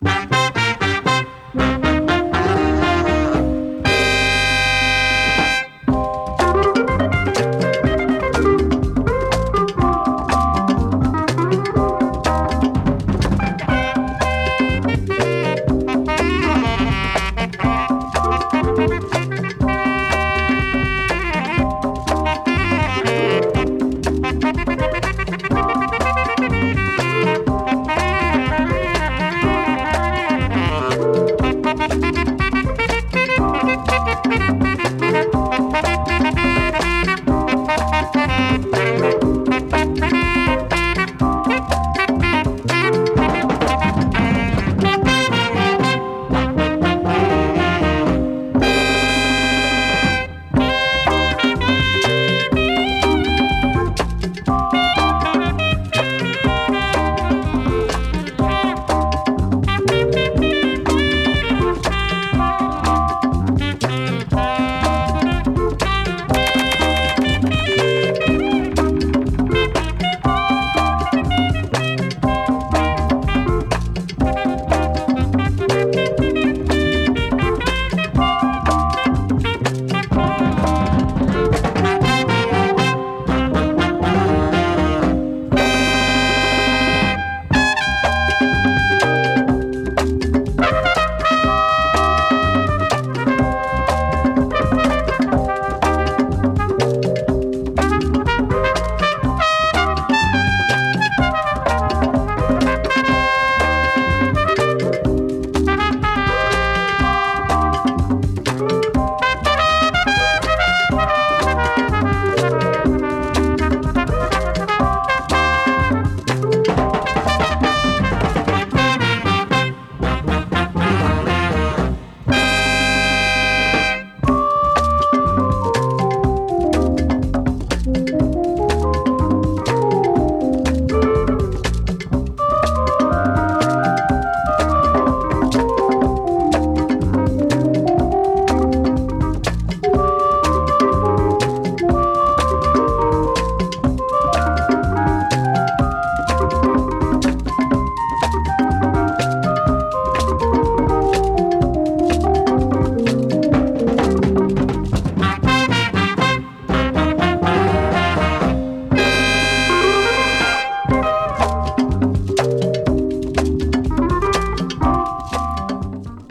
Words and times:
Bye. 0.00 0.37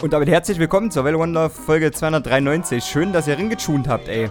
Und 0.07 0.13
damit 0.13 0.29
herzlich 0.29 0.57
willkommen 0.57 0.89
zur 0.89 1.03
Welle 1.03 1.17
One 1.17 1.33
Love 1.33 1.49
Folge 1.49 1.91
293. 1.91 2.81
Schön, 2.81 3.11
dass 3.11 3.27
ihr 3.27 3.37
ringetunt 3.37 3.89
habt, 3.89 4.07
ey. 4.07 4.29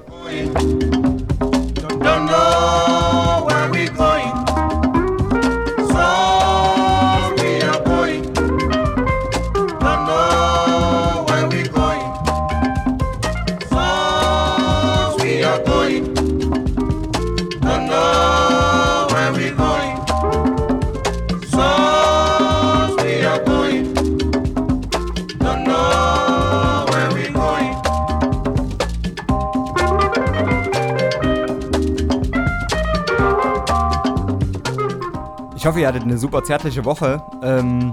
Ich 35.67 35.69
hoffe, 35.69 35.81
ihr 35.81 35.89
hattet 35.89 36.05
eine 36.05 36.17
super 36.17 36.45
zärtliche 36.45 36.85
Woche. 36.85 37.21
Ähm 37.43 37.91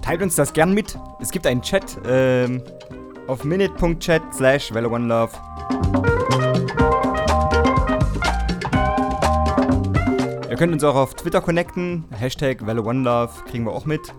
teilt 0.00 0.22
uns 0.22 0.36
das 0.36 0.52
gern 0.52 0.72
mit. 0.72 0.96
Es 1.18 1.32
gibt 1.32 1.48
einen 1.48 1.62
Chat 1.62 1.98
ähm, 2.06 2.62
auf 3.26 3.42
minute.chat 3.42 4.22
slash 4.32 4.70
love. 4.70 5.32
Ihr 10.48 10.56
könnt 10.56 10.72
uns 10.72 10.84
auch 10.84 10.94
auf 10.94 11.14
Twitter 11.14 11.40
connecten. 11.40 12.04
Hashtag 12.12 12.60
love 12.60 13.32
kriegen 13.46 13.64
wir 13.64 13.72
auch 13.72 13.84
mit. 13.84 14.14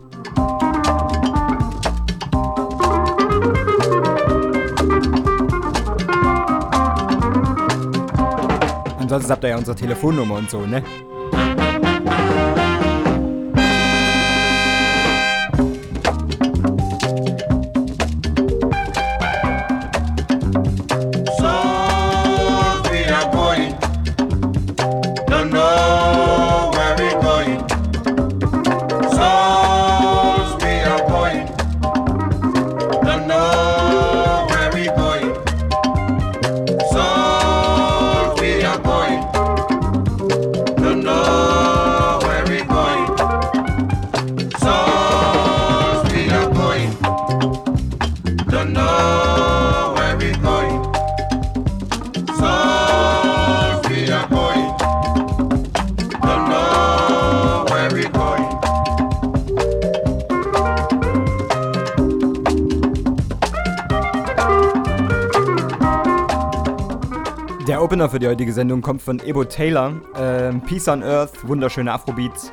Ansonsten 9.15 9.31
habt 9.31 9.43
ihr 9.45 9.51
ja 9.51 9.57
unsere 9.57 9.77
Telefonnummer 9.77 10.35
und 10.35 10.49
so, 10.49 10.65
ne? 10.65 10.83
Die 68.25 68.29
heutige 68.29 68.53
Sendung 68.53 68.81
kommt 68.81 69.03
von 69.03 69.19
Ebo 69.19 69.43
Taylor. 69.43 69.93
Ähm, 70.17 70.59
Peace 70.61 70.87
on 70.87 71.03
Earth, 71.03 71.47
wunderschöne 71.47 71.93
Afrobeats. 71.93 72.51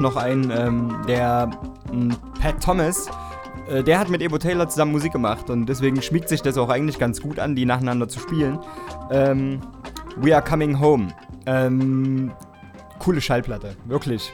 Noch 0.00 0.16
einen, 0.16 0.50
ähm, 0.50 0.96
der 1.06 1.50
ähm, 1.92 2.16
Pat 2.40 2.62
Thomas. 2.62 3.08
Äh, 3.68 3.82
der 3.82 3.98
hat 3.98 4.08
mit 4.08 4.22
Ebo 4.22 4.38
Taylor 4.38 4.68
zusammen 4.68 4.92
Musik 4.92 5.12
gemacht 5.12 5.50
und 5.50 5.66
deswegen 5.66 6.00
schmiegt 6.02 6.28
sich 6.28 6.42
das 6.42 6.56
auch 6.56 6.68
eigentlich 6.68 6.98
ganz 6.98 7.20
gut 7.20 7.38
an, 7.38 7.54
die 7.54 7.64
nacheinander 7.64 8.08
zu 8.08 8.20
spielen. 8.20 8.58
Ähm, 9.10 9.60
We 10.16 10.34
Are 10.34 10.44
Coming 10.44 10.80
Home. 10.80 11.08
Ähm, 11.46 12.32
coole 12.98 13.20
Schallplatte, 13.20 13.76
wirklich. 13.86 14.32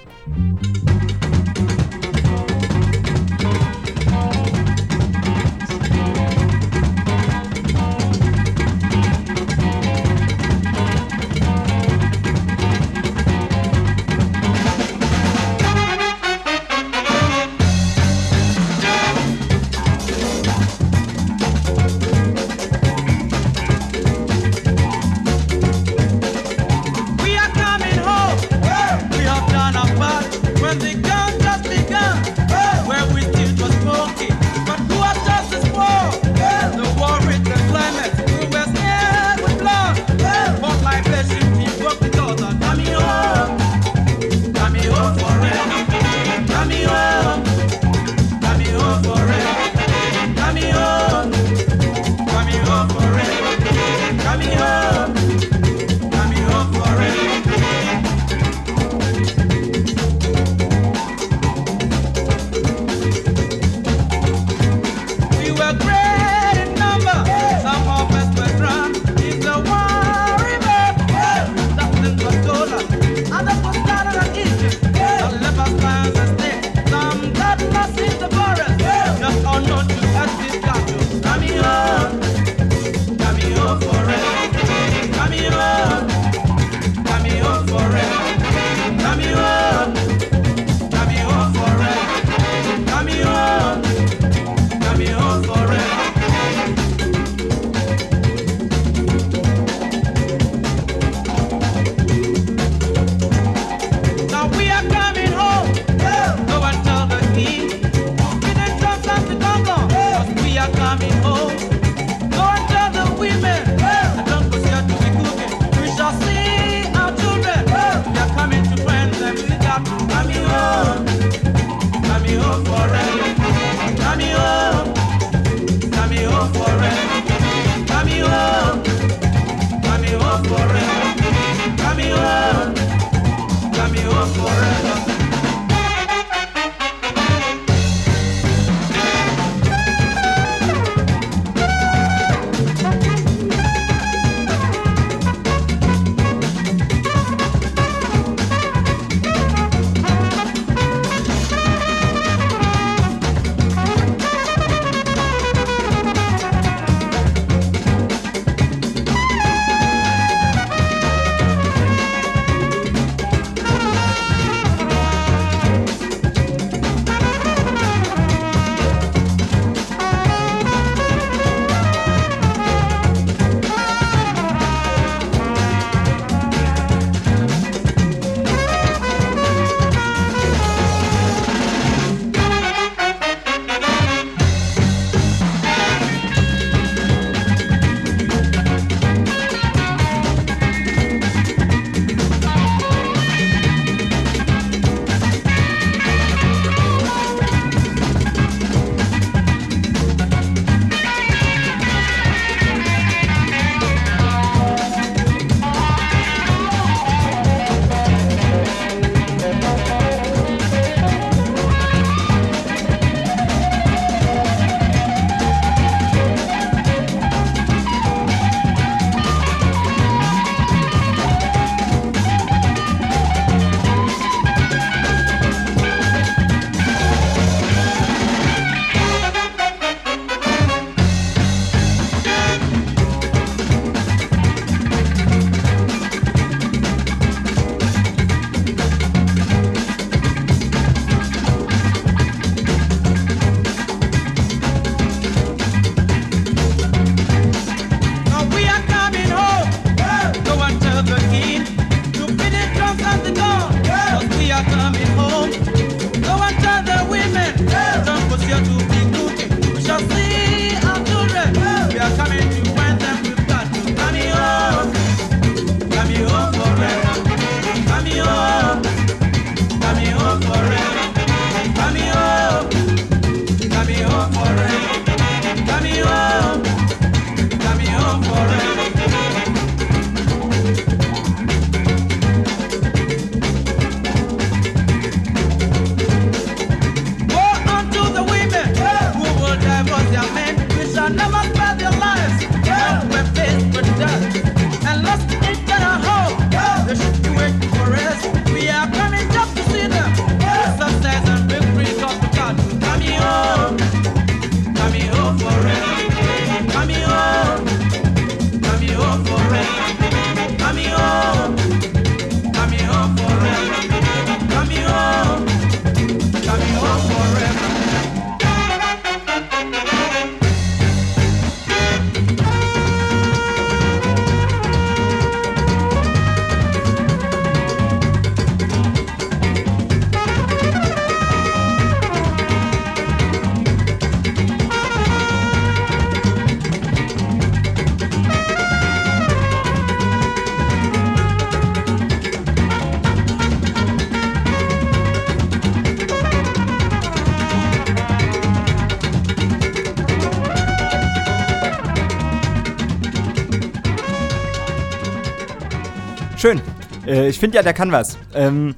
Äh, 357.15 357.29
ich 357.29 357.39
finde 357.39 357.57
ja, 357.57 357.63
der 357.63 357.75
kann 357.75 357.93
was. 357.93 358.19
Ähm, 358.35 358.75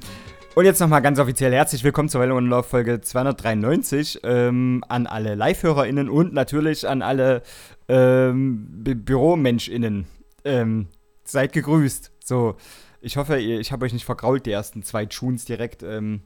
und 0.53 0.65
jetzt 0.65 0.79
nochmal 0.79 1.01
ganz 1.01 1.17
offiziell 1.17 1.53
herzlich 1.53 1.83
willkommen 1.83 2.07
zur 2.07 2.21
Welle 2.21 2.35
und 2.35 2.47
Lauf 2.47 2.67
Folge 2.67 3.01
293 3.01 4.19
ähm, 4.23 4.83
an 4.87 5.07
alle 5.07 5.33
Live-HörerInnen 5.33 6.07
und 6.07 6.33
natürlich 6.33 6.87
an 6.87 7.01
alle 7.01 7.41
ähm, 7.87 8.67
BüromenschInnen. 8.83 10.05
Ähm, 10.45 10.87
seid 11.23 11.51
gegrüßt. 11.51 12.11
So, 12.23 12.57
ich 13.01 13.17
hoffe, 13.17 13.39
ich 13.39 13.71
habe 13.71 13.85
euch 13.85 13.93
nicht 13.93 14.05
vergrault, 14.05 14.45
die 14.45 14.51
ersten 14.51 14.83
zwei 14.83 15.07
Tunes 15.07 15.45
direkt. 15.45 15.81
Ähm, 15.81 16.21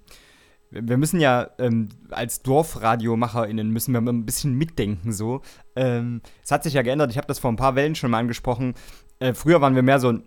wir 0.69 0.97
müssen 0.97 1.21
ja 1.21 1.49
ähm, 1.59 1.89
als 2.09 2.41
DorfradiomacherInnen 2.41 3.69
müssen 3.69 3.93
wir 3.93 4.01
ein 4.01 4.25
bisschen 4.25 4.57
mitdenken 4.57 5.13
so. 5.13 5.41
Ähm, 5.77 6.21
es 6.43 6.51
hat 6.51 6.63
sich 6.63 6.73
ja 6.73 6.81
geändert, 6.81 7.11
ich 7.11 7.17
habe 7.17 7.27
das 7.27 7.39
vor 7.39 7.51
ein 7.51 7.57
paar 7.57 7.75
Wellen 7.75 7.95
schon 7.95 8.11
mal 8.11 8.19
angesprochen. 8.19 8.73
Äh, 9.19 9.33
früher 9.33 9.61
waren 9.61 9.75
wir 9.75 9.83
mehr 9.83 9.99
so 9.99 10.11
ein 10.11 10.23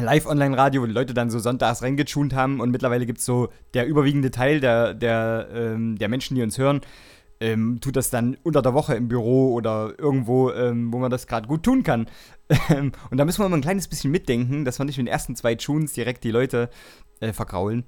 Live-Online-Radio, 0.00 0.82
wo 0.82 0.86
die 0.86 0.92
Leute 0.92 1.14
dann 1.14 1.30
so 1.30 1.38
sonntags 1.38 1.82
reingetunt 1.82 2.34
haben 2.34 2.60
und 2.60 2.70
mittlerweile 2.70 3.06
gibt 3.06 3.18
es 3.18 3.24
so 3.24 3.48
der 3.74 3.86
überwiegende 3.86 4.30
Teil 4.30 4.60
der, 4.60 4.94
der, 4.94 5.48
ähm, 5.52 5.96
der 5.96 6.08
Menschen, 6.08 6.34
die 6.34 6.42
uns 6.42 6.58
hören, 6.58 6.80
ähm, 7.40 7.80
tut 7.80 7.96
das 7.96 8.10
dann 8.10 8.36
unter 8.42 8.62
der 8.62 8.74
Woche 8.74 8.94
im 8.94 9.08
Büro 9.08 9.52
oder 9.52 9.92
irgendwo, 9.98 10.50
ähm, 10.52 10.92
wo 10.92 10.98
man 10.98 11.10
das 11.10 11.26
gerade 11.26 11.46
gut 11.46 11.62
tun 11.62 11.82
kann. 11.82 12.06
und 13.10 13.16
da 13.16 13.24
müssen 13.24 13.42
wir 13.42 13.48
mal 13.48 13.56
ein 13.56 13.62
kleines 13.62 13.88
bisschen 13.88 14.10
mitdenken, 14.10 14.64
dass 14.64 14.78
wir 14.78 14.84
nicht 14.84 14.96
mit 14.96 15.06
den 15.06 15.12
ersten 15.12 15.36
zwei 15.36 15.54
Tunes 15.54 15.92
direkt 15.92 16.24
die 16.24 16.30
Leute 16.30 16.70
äh, 17.20 17.32
verkraulen. 17.32 17.84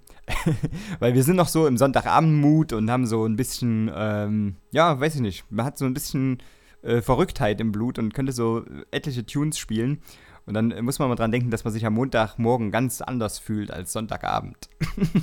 Weil 0.99 1.15
wir 1.15 1.23
sind 1.23 1.37
noch 1.37 1.49
so 1.49 1.67
im 1.67 1.79
Sonntagabend-Mut 1.79 2.73
und 2.73 2.91
haben 2.91 3.07
so 3.07 3.25
ein 3.25 3.37
bisschen, 3.37 3.91
ähm, 3.95 4.57
ja, 4.71 5.01
weiß 5.01 5.15
ich 5.15 5.21
nicht, 5.21 5.45
man 5.51 5.65
hat 5.65 5.79
so 5.79 5.87
ein 5.87 5.95
bisschen 5.95 6.39
äh, 6.83 7.01
Verrücktheit 7.01 7.61
im 7.61 7.73
Blut 7.73 7.99
und 7.99 8.15
könnte 8.15 8.33
so 8.33 8.65
etliche 8.91 9.25
Tunes 9.25 9.59
spielen. 9.59 10.03
Und 10.49 10.55
dann 10.55 10.75
muss 10.83 10.99
man 10.99 11.11
mal 11.11 11.15
dran 11.15 11.31
denken, 11.31 11.51
dass 11.51 11.65
man 11.65 11.75
sich 11.75 11.85
am 11.85 11.93
Montagmorgen 11.93 12.71
ganz 12.71 13.03
anders 13.03 13.39
fühlt 13.39 13.71
als 13.71 13.93
Sonntagabend. 13.93 14.57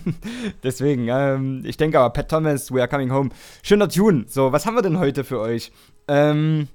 Deswegen, 0.63 1.07
ähm, 1.09 1.63
ich 1.65 1.77
denke 1.77 1.99
aber, 1.99 2.13
Pat 2.13 2.29
Thomas, 2.29 2.71
We 2.71 2.79
Are 2.79 2.87
Coming 2.87 3.11
Home, 3.11 3.31
schöner 3.63 3.89
Tune. 3.89 4.25
So, 4.27 4.51
was 4.51 4.67
haben 4.67 4.75
wir 4.75 4.83
denn 4.83 4.99
heute 4.99 5.23
für 5.23 5.39
euch? 5.39 5.71
Ähm, 6.07 6.67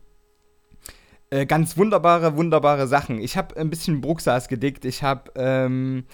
äh, 1.30 1.46
ganz 1.46 1.78
wunderbare, 1.78 2.36
wunderbare 2.36 2.88
Sachen. 2.88 3.20
Ich 3.20 3.36
habe 3.36 3.56
ein 3.56 3.70
bisschen 3.70 4.00
Bruxas 4.00 4.48
gedickt. 4.48 4.84
Ich 4.84 5.04
habe, 5.04 5.30
ähm, 5.36 6.06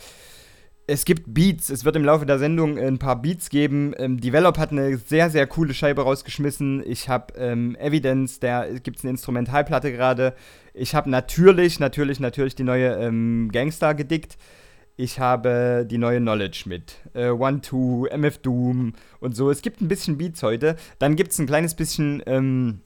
es 0.86 1.04
gibt 1.04 1.34
Beats. 1.34 1.68
Es 1.68 1.84
wird 1.84 1.96
im 1.96 2.04
Laufe 2.04 2.26
der 2.26 2.38
Sendung 2.38 2.78
ein 2.78 2.98
paar 2.98 3.20
Beats 3.20 3.50
geben. 3.50 3.92
Ähm, 3.98 4.20
Develop 4.20 4.56
hat 4.56 4.70
eine 4.70 4.96
sehr, 4.98 5.30
sehr 5.30 5.46
coole 5.46 5.74
Scheibe 5.74 6.02
rausgeschmissen. 6.02 6.82
Ich 6.86 7.08
habe 7.08 7.34
ähm, 7.36 7.76
Evidence, 7.76 8.38
da 8.38 8.66
gibt 8.68 8.98
es 8.98 9.04
eine 9.04 9.10
Instrumentalplatte 9.10 9.90
gerade. 9.90 10.34
Ich 10.74 10.94
habe 10.94 11.10
natürlich, 11.10 11.80
natürlich, 11.80 12.20
natürlich 12.20 12.54
die 12.54 12.62
neue 12.62 12.94
ähm, 12.94 13.50
Gangster 13.52 13.94
gedickt. 13.94 14.36
Ich 14.96 15.18
habe 15.18 15.86
die 15.90 15.98
neue 15.98 16.20
Knowledge 16.20 16.64
mit. 16.66 16.96
Äh, 17.14 17.30
One, 17.30 17.60
Two, 17.60 18.06
MF 18.06 18.38
Doom 18.38 18.92
und 19.18 19.34
so. 19.34 19.50
Es 19.50 19.62
gibt 19.62 19.80
ein 19.80 19.88
bisschen 19.88 20.16
Beats 20.18 20.42
heute. 20.42 20.76
Dann 21.00 21.16
gibt 21.16 21.32
es 21.32 21.38
ein 21.38 21.46
kleines 21.46 21.74
bisschen 21.74 22.22
ähm, 22.26 22.80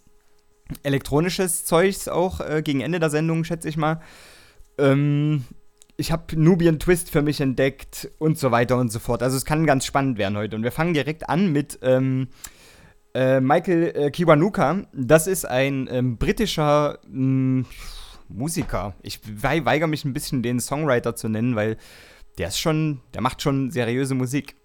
elektronisches 0.82 1.66
Zeugs 1.66 2.08
auch 2.08 2.40
äh, 2.40 2.62
gegen 2.62 2.80
Ende 2.80 2.98
der 2.98 3.10
Sendung, 3.10 3.44
schätze 3.44 3.68
ich 3.68 3.76
mal. 3.76 4.00
Ähm, 4.78 5.44
ich 6.00 6.10
habe 6.10 6.24
Nubian 6.34 6.78
Twist 6.78 7.10
für 7.10 7.20
mich 7.20 7.40
entdeckt 7.40 8.10
und 8.18 8.38
so 8.38 8.50
weiter 8.50 8.78
und 8.78 8.90
so 8.90 8.98
fort. 8.98 9.22
Also 9.22 9.36
es 9.36 9.44
kann 9.44 9.66
ganz 9.66 9.84
spannend 9.84 10.18
werden 10.18 10.36
heute. 10.36 10.56
Und 10.56 10.62
wir 10.62 10.72
fangen 10.72 10.94
direkt 10.94 11.28
an 11.28 11.52
mit 11.52 11.78
ähm, 11.82 12.28
äh, 13.14 13.40
Michael 13.40 13.92
äh, 13.94 14.10
Kiwanuka, 14.10 14.86
das 14.92 15.26
ist 15.26 15.44
ein 15.44 15.88
ähm, 15.90 16.16
britischer 16.16 16.98
mh, 17.06 17.12
hm, 17.12 17.66
Musiker. 18.28 18.94
Ich 19.02 19.20
weigere 19.42 19.88
mich 19.88 20.04
ein 20.04 20.12
bisschen, 20.12 20.42
den 20.42 20.60
Songwriter 20.60 21.16
zu 21.16 21.28
nennen, 21.28 21.54
weil 21.54 21.76
der 22.38 22.48
ist 22.48 22.58
schon, 22.58 23.00
der 23.12 23.20
macht 23.20 23.42
schon 23.42 23.70
seriöse 23.70 24.14
Musik. 24.14 24.56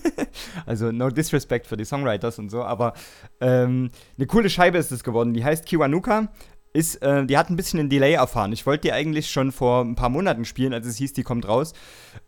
also 0.66 0.92
no 0.92 1.10
disrespect 1.10 1.66
für 1.66 1.76
die 1.76 1.86
Songwriters 1.86 2.38
und 2.38 2.50
so, 2.50 2.62
aber 2.62 2.92
ähm, 3.40 3.90
eine 4.16 4.26
coole 4.26 4.50
Scheibe 4.50 4.78
ist 4.78 4.92
es 4.92 5.02
geworden. 5.02 5.34
Die 5.34 5.44
heißt 5.44 5.66
Kiwanuka. 5.66 6.28
Ist, 6.78 7.02
äh, 7.02 7.26
die 7.26 7.36
hat 7.36 7.50
ein 7.50 7.56
bisschen 7.56 7.80
einen 7.80 7.88
Delay 7.88 8.12
erfahren. 8.12 8.52
Ich 8.52 8.64
wollte 8.64 8.82
die 8.82 8.92
eigentlich 8.92 9.32
schon 9.32 9.50
vor 9.50 9.84
ein 9.84 9.96
paar 9.96 10.10
Monaten 10.10 10.44
spielen, 10.44 10.72
als 10.72 10.86
es 10.86 10.96
hieß, 10.96 11.12
die 11.12 11.24
kommt 11.24 11.48
raus. 11.48 11.72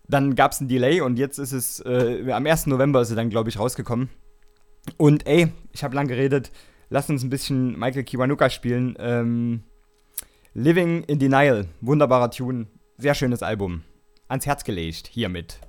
Dann 0.08 0.34
gab 0.34 0.50
es 0.50 0.58
einen 0.58 0.68
Delay 0.68 1.02
und 1.02 1.20
jetzt 1.20 1.38
ist 1.38 1.52
es, 1.52 1.78
äh, 1.86 2.32
am 2.32 2.44
1. 2.44 2.66
November 2.66 3.00
ist 3.02 3.10
sie 3.10 3.14
dann, 3.14 3.30
glaube 3.30 3.48
ich, 3.48 3.60
rausgekommen. 3.60 4.08
Und 4.96 5.24
ey, 5.28 5.52
ich 5.72 5.84
habe 5.84 5.94
lang 5.94 6.08
geredet. 6.08 6.50
Lass 6.88 7.08
uns 7.08 7.22
ein 7.22 7.30
bisschen 7.30 7.78
Michael 7.78 8.02
Kiwanuka 8.02 8.50
spielen. 8.50 8.96
Ähm, 8.98 9.62
Living 10.52 11.04
in 11.04 11.20
Denial, 11.20 11.68
wunderbarer 11.80 12.32
Tune, 12.32 12.66
sehr 12.98 13.14
schönes 13.14 13.44
Album. 13.44 13.84
Ans 14.26 14.46
Herz 14.46 14.64
gelegt, 14.64 15.06
hiermit. 15.06 15.60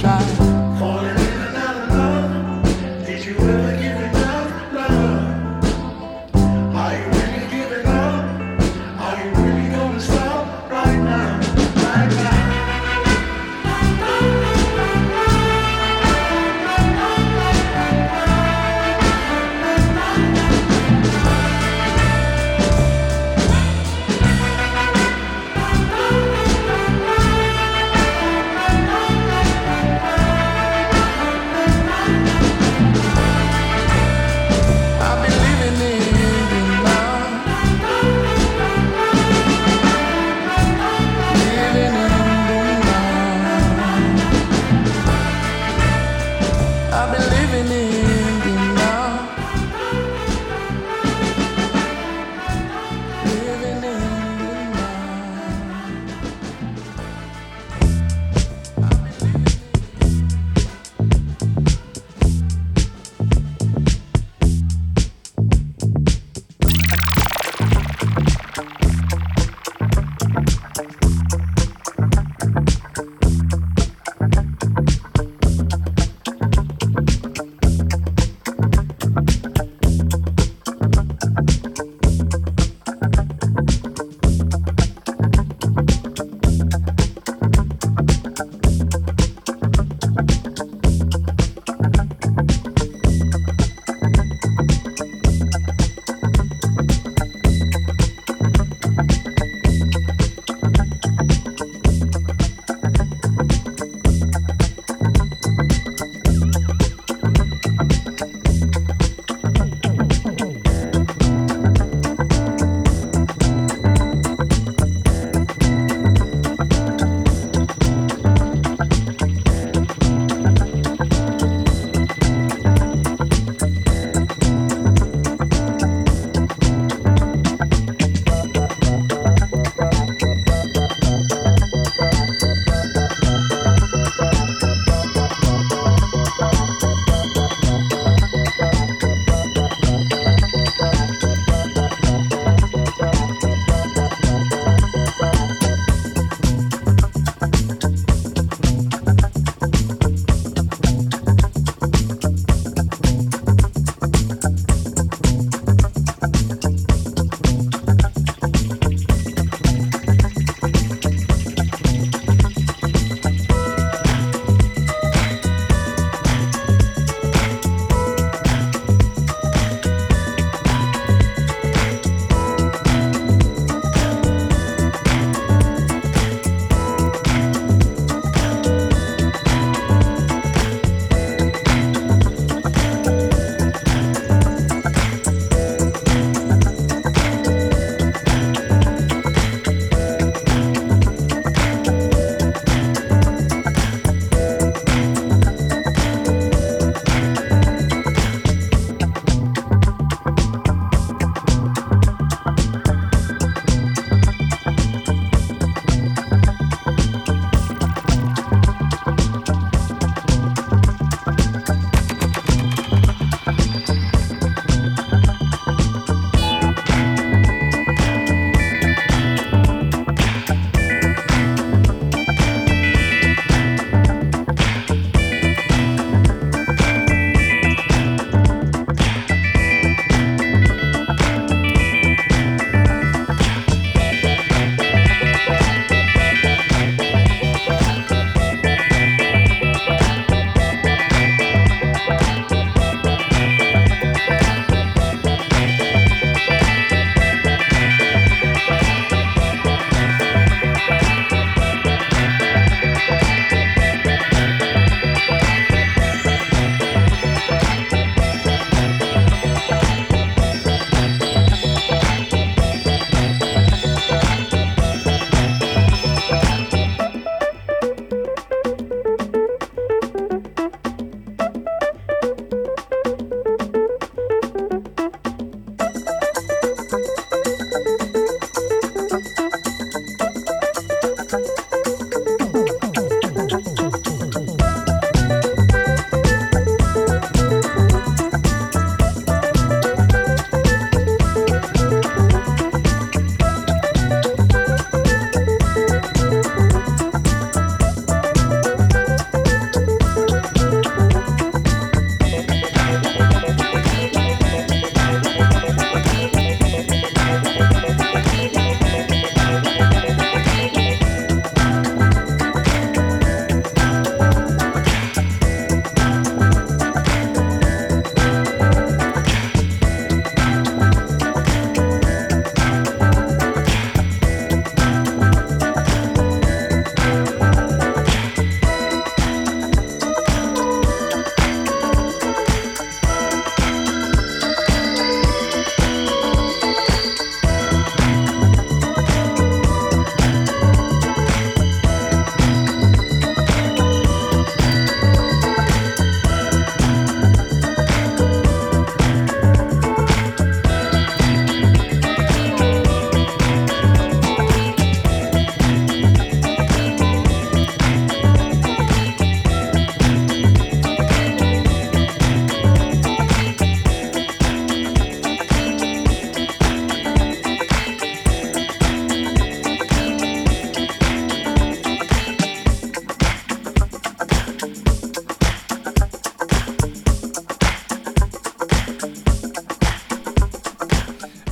Try 0.00 0.39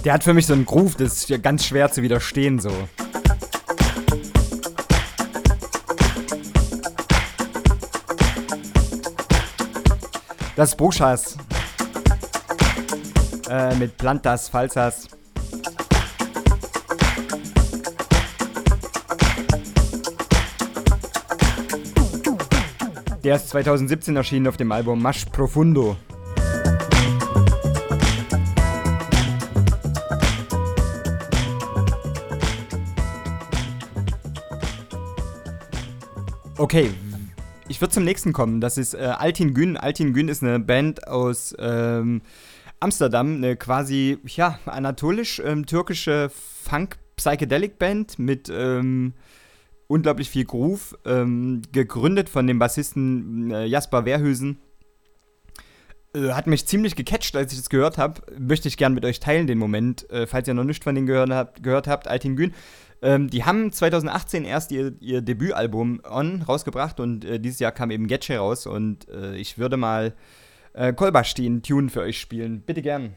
Der 0.09 0.14
hat 0.14 0.25
für 0.25 0.33
mich 0.33 0.47
so 0.47 0.55
einen 0.55 0.64
Groove, 0.64 0.94
das 0.94 1.29
ist 1.29 1.42
ganz 1.42 1.66
schwer 1.66 1.92
zu 1.92 2.01
widerstehen 2.01 2.59
so. 2.61 2.73
Das 10.57 10.71
ist 10.71 10.77
Bruchas. 10.77 11.37
Äh, 13.51 13.75
mit 13.75 13.99
Plantas, 13.99 14.49
Falsas. 14.49 15.09
Der 23.23 23.37
ist 23.37 23.51
2017 23.51 24.16
erschienen 24.16 24.47
auf 24.47 24.57
dem 24.57 24.73
Album 24.73 25.03
Mash 25.03 25.27
Profundo. 25.27 25.99
Okay, 36.70 36.90
ich 37.68 37.81
würde 37.81 37.94
zum 37.94 38.04
nächsten 38.04 38.35
kommen. 38.35 38.61
Das 38.61 38.76
ist 38.76 38.92
äh, 38.92 38.98
Altin 38.98 39.54
Gün. 39.54 39.78
Altin 39.78 40.12
Gün 40.12 40.28
ist 40.28 40.42
eine 40.42 40.61
Band 40.61 41.09
aus 41.09 41.57
ähm, 41.59 42.20
Amsterdam, 42.78 43.37
eine 43.37 43.57
quasi, 43.57 44.18
ja, 44.26 44.59
anatolisch-türkische 44.66 46.24
ähm, 46.24 46.31
Funk-Psychedelic-Band 46.64 48.18
mit 48.18 48.52
ähm, 48.52 49.14
unglaublich 49.87 50.28
viel 50.28 50.44
Groove, 50.44 50.98
ähm, 51.07 51.62
gegründet 51.72 52.28
von 52.28 52.46
dem 52.46 52.59
Bassisten 52.59 53.50
äh, 53.50 53.64
Jasper 53.64 54.04
Wehrhüsen. 54.04 54.59
Äh, 56.14 56.33
hat 56.33 56.46
mich 56.48 56.66
ziemlich 56.66 56.96
gecatcht, 56.96 57.35
als 57.35 57.52
ich 57.52 57.59
das 57.61 57.70
gehört 57.70 57.96
habe. 57.96 58.20
Möchte 58.38 58.68
ich 58.68 58.76
gerne 58.76 58.94
mit 58.94 59.07
euch 59.07 59.20
teilen, 59.20 59.46
den 59.46 59.57
Moment, 59.57 60.11
äh, 60.11 60.26
falls 60.26 60.46
ihr 60.46 60.52
noch 60.52 60.64
nicht 60.64 60.85
von 60.85 60.94
denen 60.94 61.07
gehört 61.07 61.31
habt, 61.31 61.62
gehört 61.62 61.88
habt 61.88 62.09
Altin 62.09 62.37
Gün. 62.37 62.52
Ähm, 63.00 63.30
die 63.30 63.44
haben 63.44 63.72
2018 63.72 64.44
erst 64.44 64.72
ihr, 64.72 64.92
ihr 65.00 65.22
Debütalbum 65.22 66.00
On 66.08 66.42
rausgebracht 66.42 66.98
und 67.00 67.24
äh, 67.24 67.38
dieses 67.38 67.61
Jahr 67.61 67.72
kam 67.72 67.90
eben 67.90 68.08
Getche 68.08 68.38
raus 68.38 68.66
und 68.66 69.08
äh, 69.08 69.37
ich 69.37 69.58
würde 69.58 69.76
mal 69.76 70.14
äh, 70.72 70.92
Kolbasch 70.92 71.34
den 71.34 71.62
Tune 71.62 71.90
für 71.90 72.00
euch 72.00 72.20
spielen. 72.20 72.62
Bitte 72.62 72.82
gern. 72.82 73.14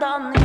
yandan 0.00 0.37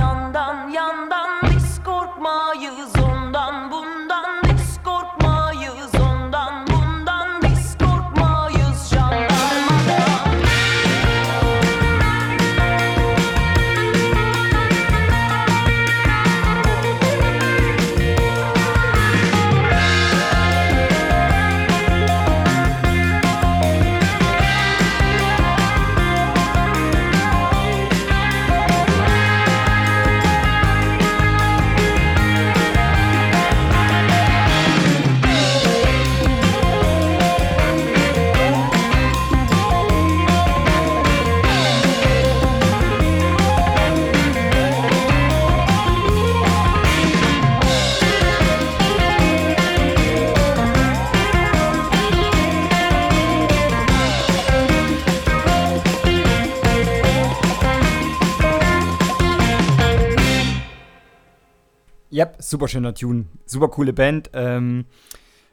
super 62.54 62.68
schöner 62.68 62.94
Tune, 62.94 63.26
super 63.48 63.68
coole 63.68 63.94
Band. 63.94 64.30
Ähm, 64.34 64.86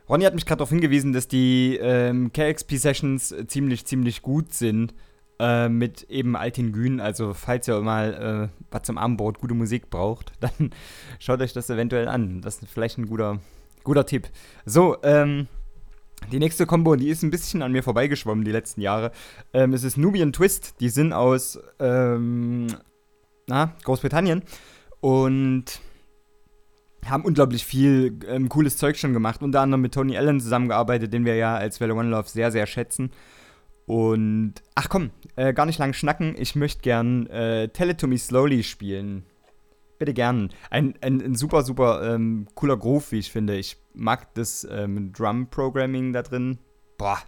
Ronny 0.07 0.25
hat 0.25 0.35
mich 0.35 0.45
gerade 0.45 0.59
darauf 0.59 0.69
hingewiesen, 0.69 1.15
dass 1.15 1.29
die 1.29 1.79
ähm, 1.81 2.31
KXP-Sessions 2.31 3.35
ziemlich, 3.47 3.87
ziemlich 3.87 4.21
gut 4.21 4.53
sind. 4.53 4.95
Äh, 5.39 5.71
mit 5.71 6.03
eben 6.11 6.37
Altin 6.37 6.71
Gün. 6.73 7.01
Also, 7.01 7.33
falls 7.33 7.67
ihr 7.67 7.81
mal 7.81 8.51
äh, 8.53 8.63
was 8.71 8.83
zum 8.83 8.99
Abendbrot, 8.99 9.39
gute 9.39 9.55
Musik 9.55 9.89
braucht, 9.89 10.33
dann 10.41 10.73
schaut 11.19 11.41
euch 11.41 11.55
das 11.55 11.71
eventuell 11.71 12.07
an. 12.07 12.43
Das 12.43 12.59
ist 12.59 12.69
vielleicht 12.71 12.99
ein 12.99 13.07
guter, 13.07 13.39
guter 13.83 14.05
Tipp. 14.05 14.29
So, 14.67 14.99
ähm, 15.03 15.49
Die 16.31 16.39
nächste 16.39 16.67
Combo, 16.67 16.97
die 16.97 17.09
ist 17.09 17.23
ein 17.23 17.31
bisschen 17.31 17.63
an 17.63 17.73
mir 17.73 17.83
vorbeigeschwommen 17.83 18.45
die 18.45 18.53
letzten 18.53 18.83
Jahre. 18.83 19.13
Ähm, 19.55 19.73
es 19.73 19.85
ist 19.85 19.97
Nubian 19.97 20.35
Twist. 20.35 20.75
Die 20.81 20.91
sind 20.91 21.15
aus 21.15 21.59
ähm, 21.79 22.67
na, 23.47 23.75
Großbritannien 23.85 24.43
und 25.01 25.81
haben 27.09 27.25
unglaublich 27.25 27.65
viel 27.65 28.19
ähm, 28.29 28.49
cooles 28.49 28.77
Zeug 28.77 28.97
schon 28.97 29.13
gemacht. 29.13 29.43
Unter 29.43 29.61
anderem 29.61 29.81
mit 29.81 29.95
Tony 29.95 30.17
Allen 30.17 30.41
zusammengearbeitet, 30.41 31.13
den 31.13 31.25
wir 31.25 31.37
ja 31.37 31.57
als 31.57 31.81
Velo 31.81 31.99
One 31.99 32.11
Love 32.11 32.29
sehr, 32.29 32.51
sehr 32.51 32.67
schätzen. 32.67 33.11
Und 33.87 34.55
ach 34.75 34.89
komm, 34.89 35.11
äh, 35.37 35.53
gar 35.53 35.67
nicht 35.67 35.79
lang 35.79 35.93
schnacken. 35.93 36.35
Ich 36.39 36.55
möchte 36.55 36.83
gern 36.83 37.27
äh, 37.27 37.69
Tell 37.69 37.91
It 37.91 37.99
To 37.99 38.07
Me 38.07 38.19
Slowly 38.19 38.63
spielen. 38.63 39.25
Bitte 39.99 40.15
gern. 40.15 40.51
Ein, 40.71 40.95
ein, 41.01 41.21
ein 41.21 41.35
super, 41.35 41.63
super 41.63 42.15
ähm, 42.15 42.47
cooler 42.55 42.77
Groove, 42.77 43.13
wie 43.13 43.19
ich 43.19 43.31
finde. 43.31 43.57
Ich 43.57 43.77
mag 43.93 44.33
das 44.35 44.67
ähm, 44.71 45.13
Drum-Programming 45.13 46.13
da 46.13 46.23
drin. 46.23 46.59
Boah. 46.97 47.19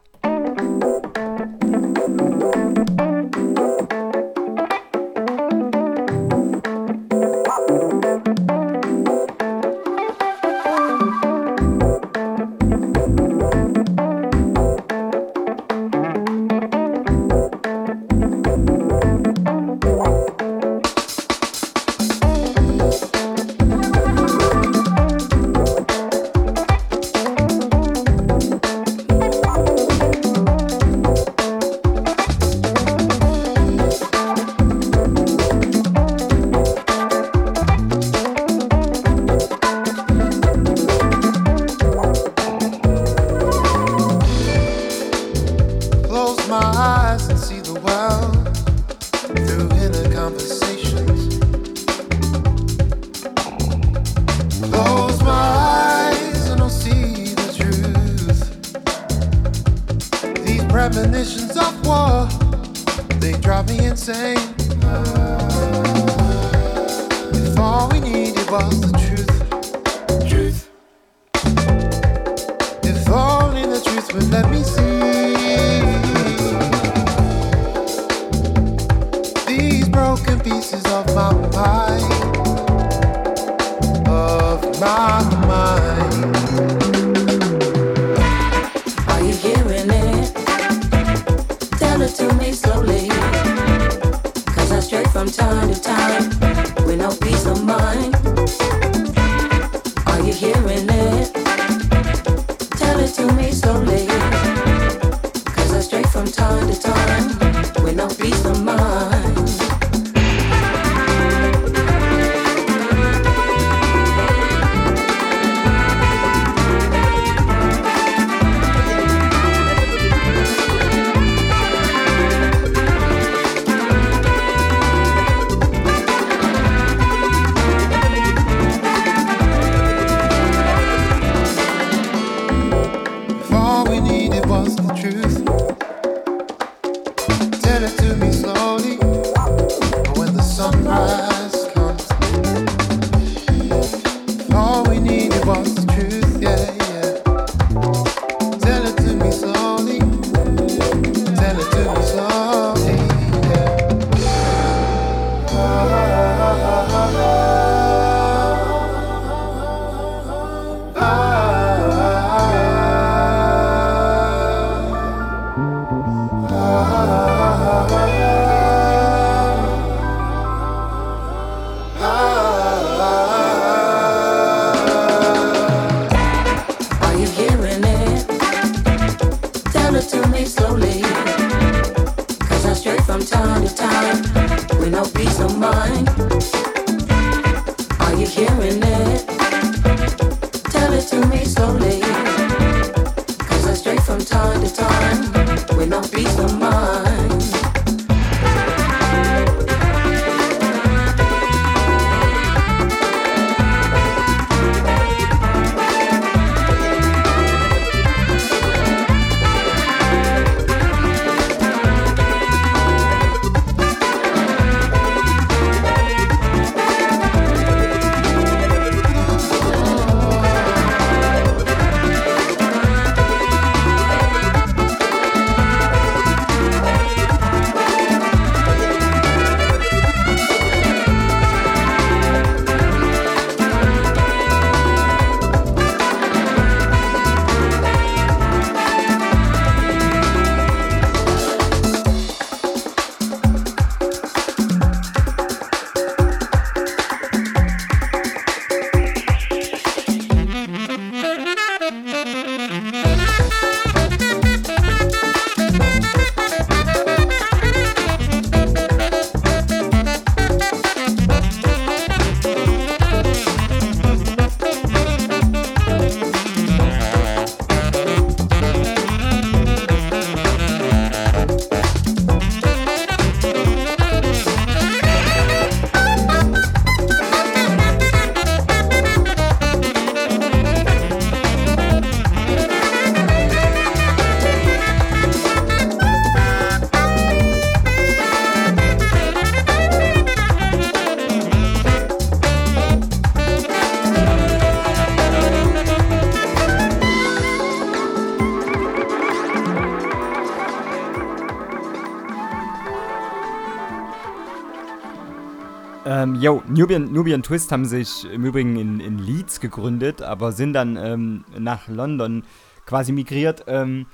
Ähm, 306.22 306.36
yo, 306.36 306.62
Nubian, 306.68 307.12
Nubian 307.12 307.42
Twist 307.42 307.72
haben 307.72 307.84
sich 307.84 308.24
im 308.30 308.44
Übrigen 308.44 308.76
in, 308.76 309.00
in 309.00 309.18
Leeds 309.18 309.58
gegründet, 309.58 310.22
aber 310.22 310.52
sind 310.52 310.72
dann 310.72 310.96
ähm, 310.96 311.44
nach 311.58 311.88
London 311.88 312.44
quasi 312.86 313.10
migriert. 313.10 313.64
Ähm, 313.66 314.06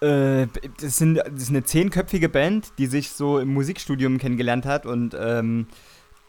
äh, 0.00 0.48
das, 0.80 0.98
sind, 0.98 1.16
das 1.16 1.42
ist 1.42 1.50
eine 1.50 1.62
zehnköpfige 1.62 2.28
Band, 2.28 2.72
die 2.78 2.86
sich 2.86 3.10
so 3.10 3.38
im 3.38 3.52
Musikstudium 3.52 4.18
kennengelernt 4.18 4.66
hat 4.66 4.86
und 4.86 5.16
ähm, 5.18 5.68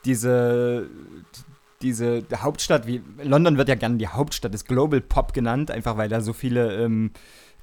diese, 0.05 0.87
diese 1.81 2.23
Hauptstadt, 2.35 2.85
wie 2.85 3.01
London 3.23 3.57
wird 3.57 3.69
ja 3.69 3.75
gerne 3.75 3.97
die 3.97 4.07
Hauptstadt 4.07 4.53
des 4.53 4.65
Global 4.65 5.01
Pop 5.01 5.33
genannt, 5.33 5.71
einfach 5.71 5.97
weil 5.97 6.09
da 6.09 6.21
so 6.21 6.33
viele 6.33 6.75
ähm, 6.75 7.11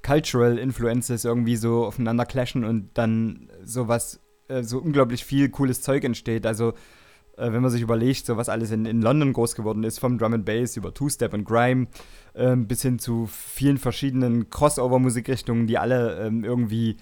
Cultural 0.02 0.58
Influences 0.58 1.24
irgendwie 1.24 1.56
so 1.56 1.84
aufeinander 1.84 2.26
clashen 2.26 2.64
und 2.64 2.90
dann 2.94 3.48
sowas, 3.62 4.20
äh, 4.48 4.64
so 4.64 4.78
unglaublich 4.78 5.24
viel 5.24 5.50
cooles 5.50 5.82
Zeug 5.82 6.02
entsteht. 6.02 6.44
Also 6.44 6.74
äh, 7.38 7.52
wenn 7.52 7.62
man 7.62 7.70
sich 7.70 7.82
überlegt, 7.82 8.26
so 8.26 8.36
was 8.36 8.48
alles 8.48 8.70
in, 8.70 8.84
in 8.84 9.02
London 9.02 9.32
groß 9.32 9.54
geworden 9.54 9.84
ist, 9.84 9.98
vom 9.98 10.18
Drum 10.18 10.34
and 10.34 10.44
Bass 10.44 10.76
über 10.76 10.92
Two-Step 10.92 11.34
und 11.34 11.44
Grime 11.44 11.86
äh, 12.34 12.56
bis 12.56 12.82
hin 12.82 12.98
zu 12.98 13.26
vielen 13.26 13.78
verschiedenen 13.78 14.50
Crossover-Musikrichtungen, 14.50 15.66
die 15.66 15.78
alle 15.78 16.18
ähm, 16.18 16.44
irgendwie 16.44 16.96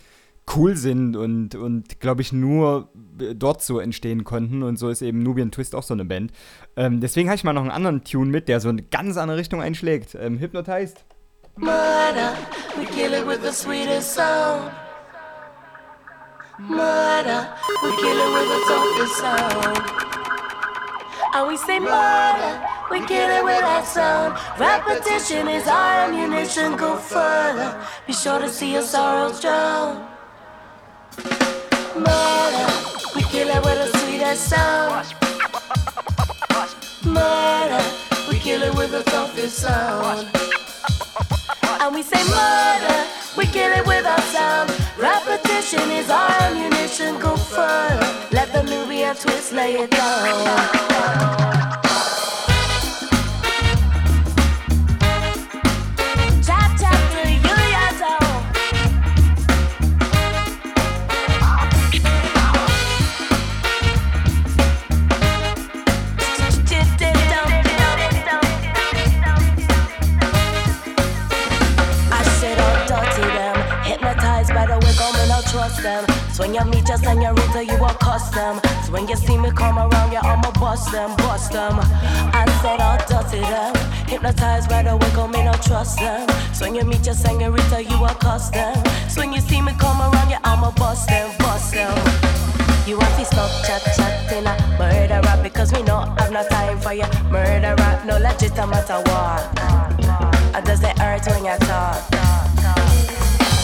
cool 0.55 0.77
sind 0.77 1.17
und, 1.17 1.55
und 1.55 1.99
glaube 2.01 2.23
ich, 2.23 2.33
nur 2.33 2.91
äh, 3.21 3.35
dort 3.35 3.63
so 3.63 3.81
entstehen 3.81 4.25
konnten. 4.25 4.63
Und 4.63 4.79
so 4.79 4.89
ist 4.89 5.03
eben 5.03 5.23
Nubian 5.23 5.51
Twist 5.51 5.75
auch 5.75 5.83
so 5.83 5.95
eine 5.95 6.05
Band. 6.05 6.33
Ähm, 6.77 7.01
deswegen 7.01 7.29
habe 7.29 7.37
ich 7.37 7.45
mal 7.45 7.53
noch 7.53 7.63
einen 7.63 7.71
anderen 7.71 8.05
Tune 8.05 8.31
mit, 8.31 8.49
der 8.49 8.61
so 8.61 8.69
eine 8.69 8.83
ganz 8.83 9.17
andere 9.17 9.39
Richtung 9.39 9.61
einschlägt. 9.61 10.17
Ähm, 10.21 10.39
Hypnotized. 10.39 11.05
Murder, 11.57 12.35
we 12.77 12.85
kill 12.85 13.15
it 13.15 13.27
with 13.27 13.41
the 13.43 13.53
sweetest 13.53 14.15
sound. 14.15 14.71
Murder, 16.59 17.53
we 17.83 17.91
kill 17.97 18.17
it 18.17 18.33
with 18.33 18.49
the 18.49 18.61
toughest 18.67 19.17
sound. 19.19 19.77
And 21.35 21.49
we 21.49 21.57
say 21.59 21.79
murder, 21.79 22.67
we 22.91 23.01
kill 23.05 23.29
it 23.29 23.45
with 23.45 23.61
that 23.61 23.85
sound. 23.85 24.39
Repetition 24.59 25.49
is 25.49 25.69
our 25.69 26.07
ammunition, 26.09 26.75
go 26.79 26.97
further. 26.97 27.79
Be 28.07 28.15
sure 28.15 28.39
to 28.39 28.49
see 28.49 28.73
your 28.73 28.83
sorrows 28.83 29.39
drown. 29.39 30.09
Murder, 31.95 32.73
we 33.15 33.21
kill 33.25 33.49
it 33.49 33.63
with 33.63 33.93
the 33.93 33.99
sweetest 33.99 34.49
sound. 34.49 35.15
Murder, 37.05 37.85
we 38.31 38.39
kill 38.39 38.63
it 38.63 38.75
with 38.75 38.93
the 38.93 39.03
toughest 39.11 39.59
sound. 39.59 40.27
And 41.83 41.95
we 41.95 42.03
say 42.03 42.23
murder, 42.31 43.05
we 43.37 43.47
kill 43.47 43.73
it 43.73 43.87
with 43.87 44.07
our 44.07 44.21
sound. 44.21 44.71
Repetition 44.99 45.91
is 45.91 46.09
our 46.11 46.31
ammunition, 46.43 47.19
go 47.19 47.37
further. 47.37 48.11
Let 48.33 48.53
the 48.53 48.63
Nubian 48.63 49.15
twist 49.15 49.53
lay 49.53 49.75
it 49.75 49.91
down. 49.91 51.86
So 76.37 76.43
when 76.43 76.53
you 76.53 76.63
meet 76.67 76.87
your 76.87 76.99
senorita, 76.99 77.65
you 77.65 77.83
are 77.83 77.95
custom. 77.95 78.61
So 78.85 78.93
when 78.93 79.09
you 79.09 79.17
see 79.17 79.39
me 79.39 79.51
come 79.53 79.79
around, 79.79 80.13
yeah, 80.13 80.21
I'ma 80.21 80.51
bust 80.61 80.93
them, 80.93 81.17
bust 81.17 81.53
them. 81.53 81.81
I 81.81 82.45
said 82.61 82.79
I'll 82.79 83.01
dirty 83.09 83.41
them. 83.41 83.75
Hypnotized 84.07 84.69
by 84.69 84.83
the 84.83 84.99
way, 84.99 85.11
come 85.13 85.31
me 85.31 85.43
no 85.45 85.55
trust 85.55 85.99
them. 85.99 86.29
So 86.53 86.67
when 86.67 86.75
you 86.75 86.85
meet 86.85 87.07
your 87.07 87.15
senorita, 87.15 87.83
you 87.85 87.97
are 88.05 88.15
custom. 88.17 88.75
So 89.09 89.23
when 89.23 89.33
you 89.33 89.41
see 89.41 89.63
me 89.63 89.73
come 89.79 89.99
around, 89.99 90.29
yeah, 90.29 90.41
I'ma 90.45 90.73
bust 90.73 91.09
them, 91.09 91.33
bust 91.39 91.73
them. 91.73 91.97
You 92.87 92.99
want 92.99 93.17
to 93.17 93.25
stop 93.25 93.51
chat 93.65 93.81
chatting 93.97 94.45
a 94.45 94.77
murder 94.77 95.23
rap 95.25 95.43
because 95.43 95.73
we 95.73 95.83
know 95.85 96.05
I've 96.19 96.33
no 96.33 96.47
time 96.49 96.79
for 96.81 96.93
you. 96.93 97.09
Murder 97.31 97.77
rap, 97.79 98.05
no 98.05 98.19
legitimate 98.19 98.91
war. 99.09 99.41
Or 99.41 99.89
uh, 100.53 100.61
does 100.61 100.85
it 100.85 100.99
hurt 100.99 101.27
when 101.29 101.47
you 101.47 101.57
talk? 101.67 102.46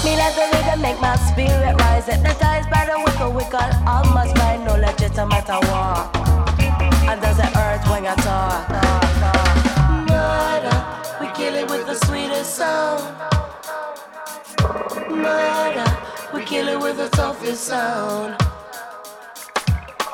Me 0.05 0.17
let 0.17 0.35
the 0.35 0.57
rhythm 0.57 0.81
make 0.83 1.01
my 1.01 1.15
spirit 1.15 1.77
rise. 1.79 2.07
Hypnotized 2.07 2.69
by 2.71 2.85
the 2.87 2.99
wickle 3.05 3.33
wickle. 3.33 3.61
All 3.87 4.05
must 4.13 4.37
find 4.37 4.65
no 4.65 4.75
legitimate 4.75 5.49
war. 5.71 6.11
And 7.09 7.21
does 7.21 7.39
it 7.39 7.53
hurt 7.55 7.87
when 7.89 8.03
you 8.03 8.17
talk? 8.17 8.69
Murder, 10.09 10.79
we 11.21 11.29
kill 11.39 11.55
it 11.55 11.71
with 11.71 11.87
the 11.87 11.95
sweetest 12.07 12.57
sound. 12.57 13.03
Murder, 15.09 15.87
we 16.35 16.43
kill 16.45 16.67
it 16.67 16.81
with 16.81 16.97
the 16.97 17.09
toughest 17.11 17.65
sound. 17.65 18.35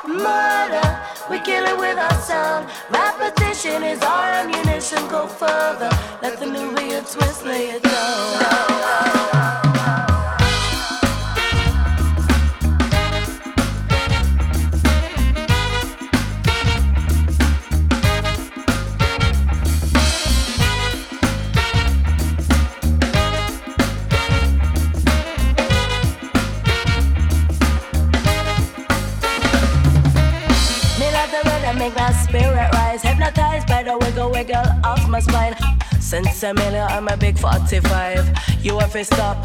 Murder, 0.07 1.01
we 1.31 1.39
kill 1.39 1.65
it 1.65 1.77
with 1.77 1.97
our 1.97 2.21
sound. 2.21 2.69
Repetition 2.91 3.81
is 3.81 3.99
our 4.03 4.29
ammunition. 4.33 5.07
Go 5.07 5.25
further. 5.25 5.89
Let 6.21 6.39
the 6.39 6.45
new 6.45 6.69
real 6.75 7.01
twist 7.01 7.43
lay 7.43 7.69
it 7.69 7.81
down. 7.81 9.68
Make 31.89 31.97
my 31.97 32.11
spirit 32.11 32.69
rise. 32.73 33.01
Hypnotized 33.01 33.67
by 33.67 33.83
the 33.83 33.97
wiggle 33.97 34.31
wiggle 34.31 34.65
of 34.83 35.09
my 35.09 35.19
spine. 35.19 35.55
Since 35.99 36.43
a 36.43 36.53
I'm 36.89 37.07
a 37.07 37.17
big 37.17 37.37
45. 37.37 38.31
You 38.61 38.79
have 38.79 38.93
to 38.93 39.03
stop. 39.03 39.37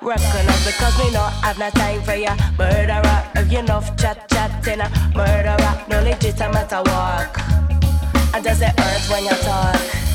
Recognize 0.00 0.66
because 0.66 0.98
me 0.98 1.12
know 1.12 1.28
I've 1.42 1.58
no 1.58 1.70
time 1.70 2.02
for 2.02 2.14
ya. 2.14 2.36
Murderer, 2.58 3.24
if 3.36 3.52
you 3.52 3.58
enough 3.58 3.96
chat 3.96 4.28
chatting. 4.28 4.78
Murderer, 5.14 5.84
no 5.88 6.00
legitimate 6.02 6.70
walk. 6.86 7.38
And 8.34 8.44
does 8.44 8.62
it 8.62 8.78
hurt 8.78 9.10
when 9.10 9.24
you 9.24 9.36
talk? 9.42 10.07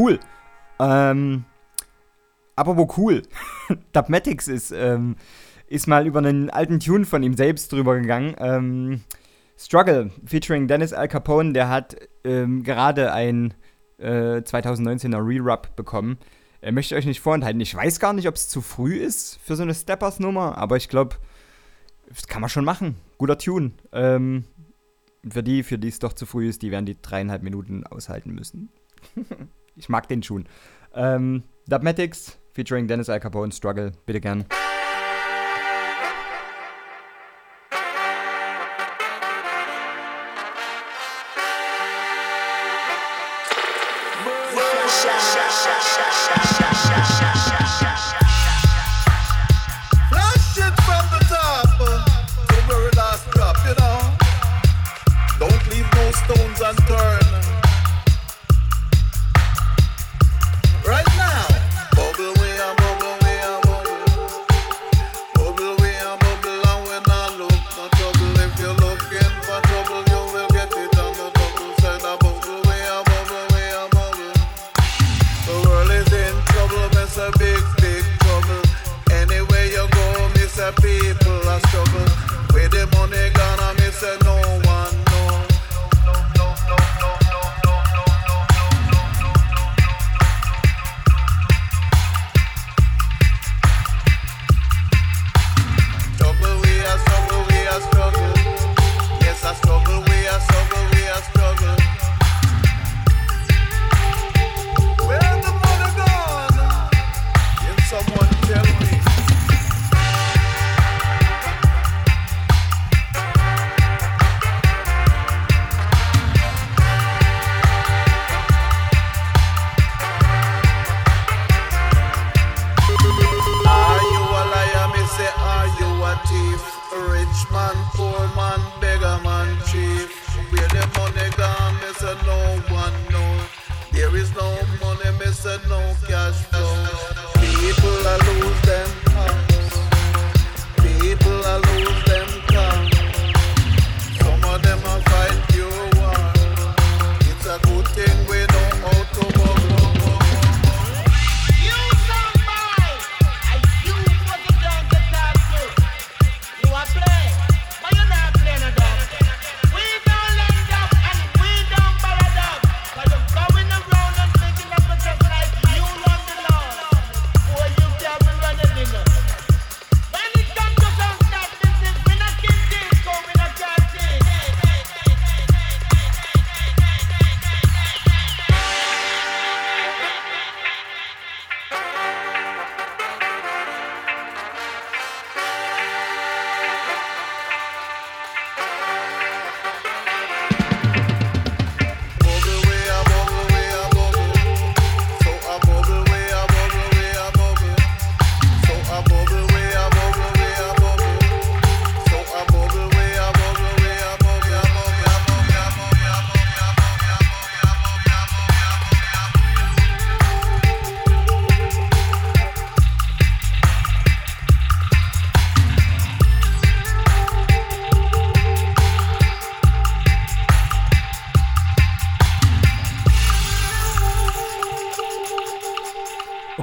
Cool. 0.00 0.20
Ähm, 0.78 1.44
apropos 2.56 2.96
cool. 2.96 3.22
Dubmatics 3.92 4.48
ist, 4.48 4.72
ähm, 4.72 5.16
ist 5.66 5.86
mal 5.86 6.06
über 6.06 6.18
einen 6.18 6.50
alten 6.50 6.80
Tune 6.80 7.04
von 7.04 7.22
ihm 7.22 7.34
selbst 7.34 7.72
drüber 7.72 7.98
gegangen. 7.98 8.34
Ähm, 8.38 9.00
Struggle, 9.58 10.10
featuring 10.24 10.66
Dennis 10.68 10.92
Al 10.92 11.08
Capone, 11.08 11.52
der 11.52 11.68
hat 11.68 11.96
ähm, 12.24 12.62
gerade 12.62 13.12
ein 13.12 13.52
äh, 13.98 14.38
2019er 14.38 15.18
Re-Rub 15.18 15.76
bekommen. 15.76 16.18
Er 16.62 16.72
möchte 16.72 16.96
euch 16.96 17.06
nicht 17.06 17.20
vorenthalten. 17.20 17.60
Ich 17.60 17.74
weiß 17.74 18.00
gar 18.00 18.12
nicht, 18.12 18.28
ob 18.28 18.34
es 18.34 18.48
zu 18.48 18.62
früh 18.62 18.96
ist 18.96 19.38
für 19.42 19.56
so 19.56 19.62
eine 19.62 19.74
Steppers-Nummer, 19.74 20.56
aber 20.56 20.76
ich 20.76 20.88
glaube, 20.88 21.16
das 22.08 22.26
kann 22.26 22.40
man 22.40 22.50
schon 22.50 22.64
machen. 22.64 22.96
Guter 23.18 23.38
Tune. 23.38 23.72
Ähm, 23.92 24.44
für 25.28 25.42
die, 25.42 25.62
für 25.62 25.78
die 25.78 25.88
es 25.88 25.98
doch 25.98 26.14
zu 26.14 26.24
früh 26.24 26.48
ist, 26.48 26.62
die 26.62 26.70
werden 26.70 26.86
die 26.86 27.00
dreieinhalb 27.00 27.42
Minuten 27.42 27.86
aushalten 27.86 28.34
müssen. 28.34 28.70
ich 29.76 29.88
mag 29.88 30.08
den 30.08 30.20
Tune. 30.22 30.44
Ähm, 30.94 31.44
Dubmatics 31.68 32.38
featuring 32.52 32.88
Dennis 32.88 33.08
Al 33.08 33.20
Capone, 33.20 33.52
Struggle, 33.52 33.92
bitte 34.06 34.20
gern. 34.20 34.44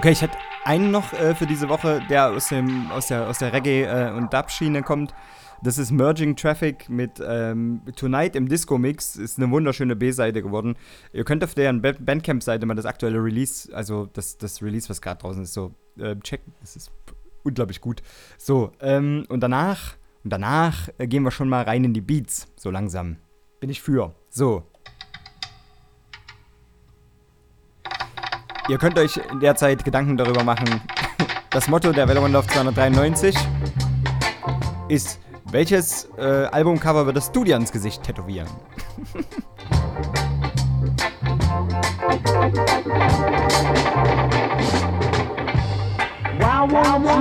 Okay, 0.07 0.13
ich 0.13 0.21
hätte 0.21 0.37
einen 0.63 0.89
noch 0.89 1.11
äh, 1.11 1.35
für 1.35 1.45
diese 1.45 1.67
Woche, 1.67 2.01
der 2.09 2.29
aus, 2.29 2.47
dem, 2.47 2.89
aus 2.91 3.07
der, 3.07 3.27
aus 3.27 3.39
der 3.39 3.53
Reggae- 3.53 3.83
äh, 3.83 4.13
und 4.13 4.31
Dub-Schiene 4.31 4.81
kommt. 4.81 5.13
Das 5.61 5.77
ist 5.77 5.91
Merging 5.91 6.37
Traffic 6.37 6.87
mit 6.87 7.21
ähm, 7.21 7.81
Tonight 7.93 8.37
im 8.37 8.47
Disco-Mix. 8.47 9.17
Ist 9.17 9.37
eine 9.37 9.51
wunderschöne 9.51 9.97
B-Seite 9.97 10.41
geworden. 10.41 10.77
Ihr 11.11 11.25
könnt 11.25 11.43
auf 11.43 11.55
Ba- 11.55 11.73
Bandcamp-Seite 11.99 12.65
mal 12.65 12.75
das 12.75 12.85
aktuelle 12.85 13.21
Release, 13.21 13.75
also 13.75 14.05
das, 14.05 14.37
das 14.37 14.63
Release, 14.63 14.87
was 14.87 15.01
gerade 15.01 15.19
draußen 15.19 15.43
ist, 15.43 15.51
so 15.51 15.75
äh, 15.99 16.15
checken. 16.21 16.53
Das 16.61 16.77
ist 16.77 16.89
unglaublich 17.43 17.81
gut. 17.81 18.01
So, 18.37 18.71
ähm, 18.79 19.25
und 19.27 19.41
danach, 19.41 19.97
und 20.23 20.31
danach 20.31 20.87
äh, 20.99 21.07
gehen 21.07 21.23
wir 21.23 21.31
schon 21.31 21.49
mal 21.49 21.63
rein 21.63 21.83
in 21.83 21.93
die 21.93 21.99
Beats, 21.99 22.47
so 22.55 22.71
langsam. 22.71 23.17
Bin 23.59 23.69
ich 23.69 23.81
für. 23.81 24.15
So. 24.29 24.63
Ihr 28.69 28.77
könnt 28.77 28.99
euch 28.99 29.17
derzeit 29.41 29.85
Gedanken 29.85 30.17
darüber 30.17 30.43
machen. 30.43 30.81
Das 31.49 31.69
Motto 31.69 31.93
der 31.93 32.09
Welle 32.09 32.19
Love 32.19 32.47
293 32.47 33.33
ist, 34.89 35.21
welches 35.45 36.09
äh, 36.17 36.47
Albumcover 36.51 37.05
würdest 37.05 37.33
du 37.33 37.45
dir 37.45 37.55
ans 37.55 37.71
Gesicht 37.71 38.03
tätowieren? 38.03 38.49
wow, 46.39 46.69
wow, 46.69 47.03
wow. 47.03 47.17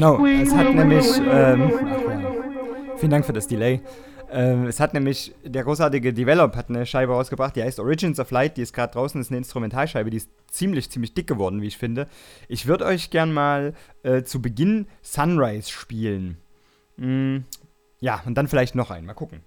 Genau, 0.00 0.24
es 0.24 0.54
hat 0.54 0.74
nämlich. 0.74 1.06
Ähm, 1.30 1.72
ach 1.76 2.00
ja, 2.08 2.96
vielen 2.96 3.10
Dank 3.10 3.26
für 3.26 3.34
das 3.34 3.46
Delay. 3.46 3.82
Ähm, 4.30 4.64
es 4.64 4.80
hat 4.80 4.94
nämlich, 4.94 5.34
der 5.44 5.62
großartige 5.62 6.14
Develop 6.14 6.56
hat 6.56 6.70
eine 6.70 6.86
Scheibe 6.86 7.12
rausgebracht, 7.12 7.54
die 7.54 7.62
heißt 7.62 7.78
Origins 7.80 8.18
of 8.18 8.30
Light, 8.30 8.56
die 8.56 8.62
ist 8.62 8.72
gerade 8.72 8.94
draußen, 8.94 9.20
ist 9.20 9.28
eine 9.30 9.36
Instrumentalscheibe, 9.36 10.08
die 10.08 10.16
ist 10.16 10.30
ziemlich, 10.50 10.88
ziemlich 10.88 11.12
dick 11.12 11.26
geworden, 11.26 11.60
wie 11.60 11.66
ich 11.66 11.76
finde. 11.76 12.08
Ich 12.48 12.66
würde 12.66 12.86
euch 12.86 13.10
gern 13.10 13.30
mal 13.30 13.74
äh, 14.02 14.22
zu 14.22 14.40
Beginn 14.40 14.86
Sunrise 15.02 15.70
spielen. 15.70 16.38
Mm, 16.96 17.40
ja, 17.98 18.22
und 18.24 18.36
dann 18.36 18.48
vielleicht 18.48 18.74
noch 18.74 18.90
einen, 18.90 19.04
mal 19.04 19.12
gucken. 19.12 19.40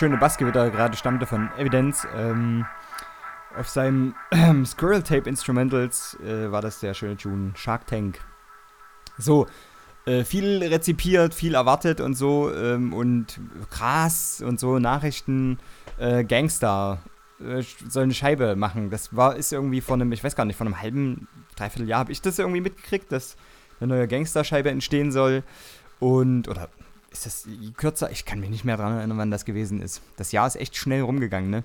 Schöne 0.00 0.16
Bassgewitter 0.16 0.70
gerade 0.70 0.96
stammte 0.96 1.26
von 1.26 1.50
Evidence. 1.58 2.08
Ähm, 2.16 2.64
auf 3.54 3.68
seinem 3.68 4.14
Squirrel 4.64 5.02
Tape 5.02 5.28
Instrumentals 5.28 6.16
äh, 6.24 6.50
war 6.50 6.62
das 6.62 6.80
der 6.80 6.94
schöne 6.94 7.18
Tune 7.18 7.52
Shark 7.54 7.86
Tank. 7.86 8.18
So, 9.18 9.46
äh, 10.06 10.24
viel 10.24 10.62
rezipiert, 10.64 11.34
viel 11.34 11.54
erwartet 11.54 12.00
und 12.00 12.14
so 12.14 12.50
ähm, 12.50 12.94
und 12.94 13.38
krass 13.68 14.42
und 14.42 14.58
so 14.58 14.78
Nachrichten, 14.78 15.58
äh, 15.98 16.24
Gangster 16.24 17.02
äh, 17.38 17.62
soll 17.86 18.04
eine 18.04 18.14
Scheibe 18.14 18.56
machen. 18.56 18.88
Das 18.88 19.14
war 19.14 19.36
ist 19.36 19.52
irgendwie 19.52 19.82
vor 19.82 19.96
einem, 19.96 20.10
ich 20.12 20.24
weiß 20.24 20.34
gar 20.34 20.46
nicht, 20.46 20.56
vor 20.56 20.66
einem 20.66 20.80
halben, 20.80 21.28
dreiviertel 21.56 21.86
Jahr 21.86 22.00
habe 22.00 22.12
ich 22.12 22.22
das 22.22 22.38
irgendwie 22.38 22.62
mitgekriegt, 22.62 23.12
dass 23.12 23.36
eine 23.80 23.94
neue 23.96 24.08
Gangster-Scheibe 24.08 24.70
entstehen 24.70 25.12
soll 25.12 25.42
und 25.98 26.48
oder 26.48 26.70
ist 27.10 27.26
das 27.26 27.48
kürzer? 27.76 28.10
Ich 28.10 28.24
kann 28.24 28.40
mich 28.40 28.50
nicht 28.50 28.64
mehr 28.64 28.76
daran 28.76 28.96
erinnern, 28.96 29.18
wann 29.18 29.30
das 29.30 29.44
gewesen 29.44 29.80
ist. 29.80 30.00
Das 30.16 30.32
Jahr 30.32 30.46
ist 30.46 30.56
echt 30.56 30.76
schnell 30.76 31.02
rumgegangen, 31.02 31.50
ne? 31.50 31.64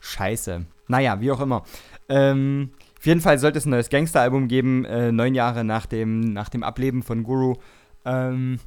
Scheiße. 0.00 0.64
Naja, 0.88 1.20
wie 1.20 1.30
auch 1.32 1.40
immer. 1.40 1.64
Ähm, 2.08 2.70
auf 2.98 3.06
jeden 3.06 3.20
Fall 3.20 3.38
sollte 3.38 3.58
es 3.58 3.66
ein 3.66 3.70
neues 3.70 3.90
Gangster-Album 3.90 4.48
geben, 4.48 4.84
äh, 4.84 5.12
neun 5.12 5.34
Jahre 5.34 5.64
nach 5.64 5.86
dem, 5.86 6.32
nach 6.32 6.48
dem 6.48 6.62
Ableben 6.62 7.02
von 7.02 7.24
Guru. 7.24 7.56
Ähm, 8.04 8.58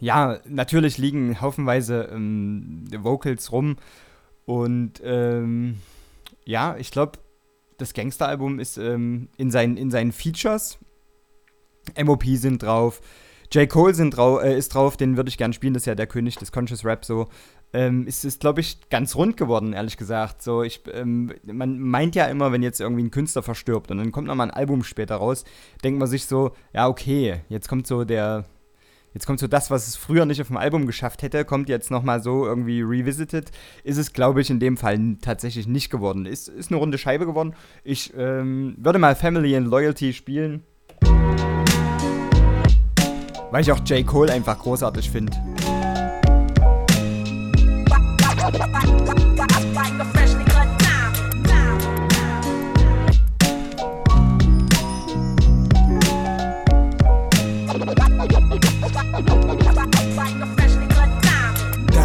ja, 0.00 0.38
natürlich 0.46 0.98
liegen 0.98 1.40
haufenweise 1.40 2.08
ähm, 2.12 2.84
Vocals 2.98 3.52
rum. 3.52 3.76
Und 4.44 5.00
ähm, 5.04 5.78
ja, 6.44 6.76
ich 6.78 6.90
glaube, 6.90 7.18
das 7.78 7.94
Gangster-Album 7.94 8.60
ist 8.60 8.78
ähm, 8.78 9.28
in, 9.36 9.50
seinen, 9.50 9.76
in 9.76 9.90
seinen 9.90 10.12
Features. 10.12 10.78
MOP 12.02 12.24
sind 12.24 12.62
drauf, 12.62 13.00
J. 13.50 13.68
Cole 13.68 13.94
sind 13.94 14.16
drau 14.16 14.40
äh, 14.40 14.56
ist 14.56 14.74
drauf, 14.74 14.96
den 14.96 15.16
würde 15.16 15.30
ich 15.30 15.38
gern 15.38 15.52
spielen, 15.52 15.72
das 15.72 15.82
ist 15.82 15.86
ja 15.86 15.94
der 15.94 16.06
König 16.06 16.36
des 16.36 16.52
Conscious 16.52 16.84
Rap 16.84 17.04
so. 17.04 17.28
Ähm, 17.72 18.06
ist 18.06 18.24
es, 18.24 18.38
glaube 18.38 18.60
ich, 18.60 18.88
ganz 18.88 19.14
rund 19.14 19.36
geworden, 19.36 19.74
ehrlich 19.74 19.98
gesagt. 19.98 20.42
So, 20.42 20.62
ich, 20.62 20.82
ähm, 20.92 21.34
man 21.44 21.78
meint 21.78 22.14
ja 22.14 22.24
immer, 22.26 22.50
wenn 22.50 22.62
jetzt 22.62 22.80
irgendwie 22.80 23.02
ein 23.02 23.10
Künstler 23.10 23.42
verstirbt 23.42 23.90
und 23.90 23.98
dann 23.98 24.10
kommt 24.10 24.26
nochmal 24.26 24.48
ein 24.48 24.54
Album 24.54 24.82
später 24.82 25.16
raus, 25.16 25.44
denkt 25.84 25.98
man 25.98 26.08
sich 26.08 26.24
so, 26.24 26.52
ja, 26.72 26.88
okay, 26.88 27.40
jetzt 27.50 27.68
kommt 27.68 27.86
so 27.86 28.04
der, 28.04 28.46
jetzt 29.12 29.26
kommt 29.26 29.38
so 29.38 29.46
das, 29.46 29.70
was 29.70 29.86
es 29.86 29.96
früher 29.96 30.24
nicht 30.24 30.40
auf 30.40 30.46
dem 30.46 30.56
Album 30.56 30.86
geschafft 30.86 31.22
hätte, 31.22 31.44
kommt 31.44 31.68
jetzt 31.68 31.90
nochmal 31.90 32.22
so 32.22 32.46
irgendwie 32.46 32.80
revisited. 32.80 33.50
Ist 33.84 33.98
es, 33.98 34.14
glaube 34.14 34.40
ich, 34.40 34.48
in 34.48 34.60
dem 34.60 34.78
Fall 34.78 35.16
tatsächlich 35.20 35.66
nicht 35.66 35.90
geworden. 35.90 36.24
Ist, 36.24 36.48
ist 36.48 36.70
eine 36.70 36.78
runde 36.78 36.96
Scheibe 36.96 37.26
geworden. 37.26 37.54
Ich 37.84 38.14
ähm, 38.16 38.76
würde 38.78 38.98
mal 38.98 39.14
Family 39.14 39.54
and 39.56 39.68
Loyalty 39.68 40.14
spielen. 40.14 40.64
Weil 43.50 43.62
ich 43.62 43.72
auch 43.72 43.80
J. 43.80 44.06
Cole 44.06 44.32
einfach 44.32 44.58
großartig 44.58 45.10
finde. 45.10 45.32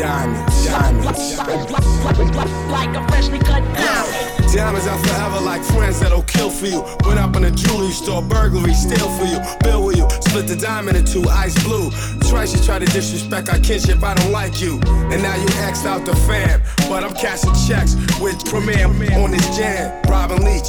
diamonds, 0.00 0.64
diamonds. 0.64 1.36
like 2.70 2.96
a 2.96 3.08
freshly 3.08 3.38
cut 3.38 3.62
diamond. 3.74 4.52
Diamonds 4.52 4.86
are 4.86 4.98
forever 4.98 5.40
like 5.44 5.62
friends 5.62 6.00
that'll 6.00 6.22
kill 6.22 6.48
for 6.48 6.66
you. 6.66 6.80
Went 7.04 7.20
up 7.20 7.36
in 7.36 7.44
a 7.44 7.50
jewelry 7.50 7.90
store, 7.90 8.22
burglary, 8.22 8.72
steal 8.72 9.08
for 9.18 9.24
you, 9.24 9.38
bill 9.60 9.84
with 9.84 9.98
you. 9.98 10.08
Split 10.22 10.48
the 10.48 10.56
diamond 10.56 10.96
in 10.96 11.04
two, 11.04 11.22
ice 11.28 11.54
blue. 11.62 11.90
Twice 12.30 12.56
you 12.56 12.64
try 12.64 12.78
to 12.78 12.86
disrespect 12.86 13.50
our 13.50 13.58
kinship, 13.58 14.02
I 14.02 14.14
don't 14.14 14.32
like 14.32 14.60
you. 14.60 14.80
And 15.12 15.22
now 15.22 15.36
you 15.36 15.48
axed 15.68 15.84
out 15.84 16.06
the 16.06 16.16
fam. 16.16 16.62
But 16.88 17.04
I'm 17.04 17.14
cashing 17.14 17.54
checks 17.68 17.94
with 18.20 18.42
Premier 18.46 18.86
on 18.86 19.30
this 19.30 19.56
jam. 19.56 20.00
Robin 20.08 20.42
Leach, 20.42 20.68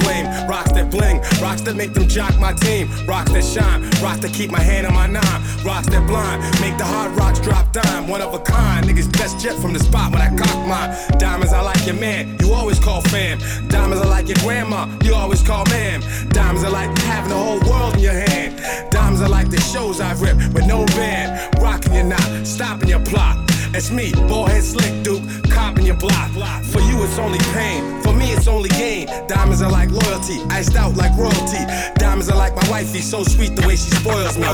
flame. 0.00 0.26
Rocks 0.48 0.72
that 0.72 0.90
bling, 0.90 1.20
rocks 1.40 1.62
that 1.62 1.76
make 1.76 1.92
them 1.94 2.08
jock 2.08 2.38
my 2.38 2.52
team, 2.52 2.88
rocks 3.06 3.32
that 3.32 3.44
shine, 3.44 3.82
rocks 4.02 4.20
that 4.20 4.32
keep 4.32 4.50
my 4.50 4.60
hand 4.60 4.86
on 4.86 4.94
my 4.94 5.06
nine, 5.06 5.40
rocks 5.64 5.88
that 5.88 6.06
blind, 6.06 6.42
make 6.60 6.76
the 6.78 6.84
hard 6.84 7.12
rocks 7.16 7.40
drop 7.40 7.72
dime. 7.72 8.08
One 8.08 8.20
of 8.20 8.34
a 8.34 8.38
kind, 8.38 8.86
niggas 8.86 9.12
best 9.12 9.38
jet 9.40 9.56
from 9.58 9.72
the 9.72 9.80
spot 9.80 10.12
when 10.12 10.22
I 10.22 10.28
cock 10.36 10.58
mine. 10.66 11.18
Diamonds 11.18 11.52
are 11.52 11.64
like 11.64 11.84
your 11.86 11.96
man, 11.96 12.36
you 12.40 12.52
always 12.52 12.78
call 12.78 13.00
fam. 13.02 13.38
Diamonds 13.68 14.04
are 14.04 14.08
like 14.08 14.28
your 14.28 14.38
grandma, 14.38 14.88
you 15.02 15.14
always 15.14 15.42
call 15.42 15.64
ma'am. 15.66 16.00
Diamonds 16.30 16.64
are 16.64 16.70
like 16.70 16.96
having 16.98 17.30
the 17.30 17.36
whole 17.36 17.60
world 17.70 17.94
in 17.94 18.00
your 18.00 18.12
hand. 18.12 18.90
Diamonds 18.90 19.20
are 19.20 19.28
like 19.28 19.50
the 19.50 19.60
shows 19.60 20.00
I've 20.00 20.20
ripped 20.20 20.54
with 20.54 20.66
no 20.66 20.84
band. 20.86 21.54
Rocking 21.62 21.94
your 21.94 22.04
knot, 22.04 22.46
stopping 22.46 22.88
your 22.88 23.04
plot. 23.04 23.38
It's 23.74 23.90
me, 23.90 24.12
ballhead 24.12 24.62
slick 24.62 25.02
Duke, 25.02 25.22
copping 25.66 25.86
your 25.86 25.96
block. 25.96 26.30
For 26.62 26.80
you, 26.80 27.02
it's 27.02 27.18
only 27.18 27.38
pain. 27.52 28.00
For 28.02 28.12
me, 28.12 28.32
it's 28.32 28.46
only 28.46 28.68
gain. 28.70 29.06
Diamonds 29.26 29.62
are 29.62 29.70
like 29.70 29.90
loyalty, 29.90 30.38
iced 30.50 30.76
out 30.76 30.96
like 30.96 31.16
royalty. 31.16 31.62
Diamonds 31.96 32.28
are 32.28 32.36
like 32.36 32.54
my 32.54 32.70
wifey, 32.70 33.00
so 33.00 33.24
sweet 33.24 33.56
the 33.56 33.66
way 33.66 33.76
she 33.76 33.90
spoils 33.90 34.36
me. 34.38 34.44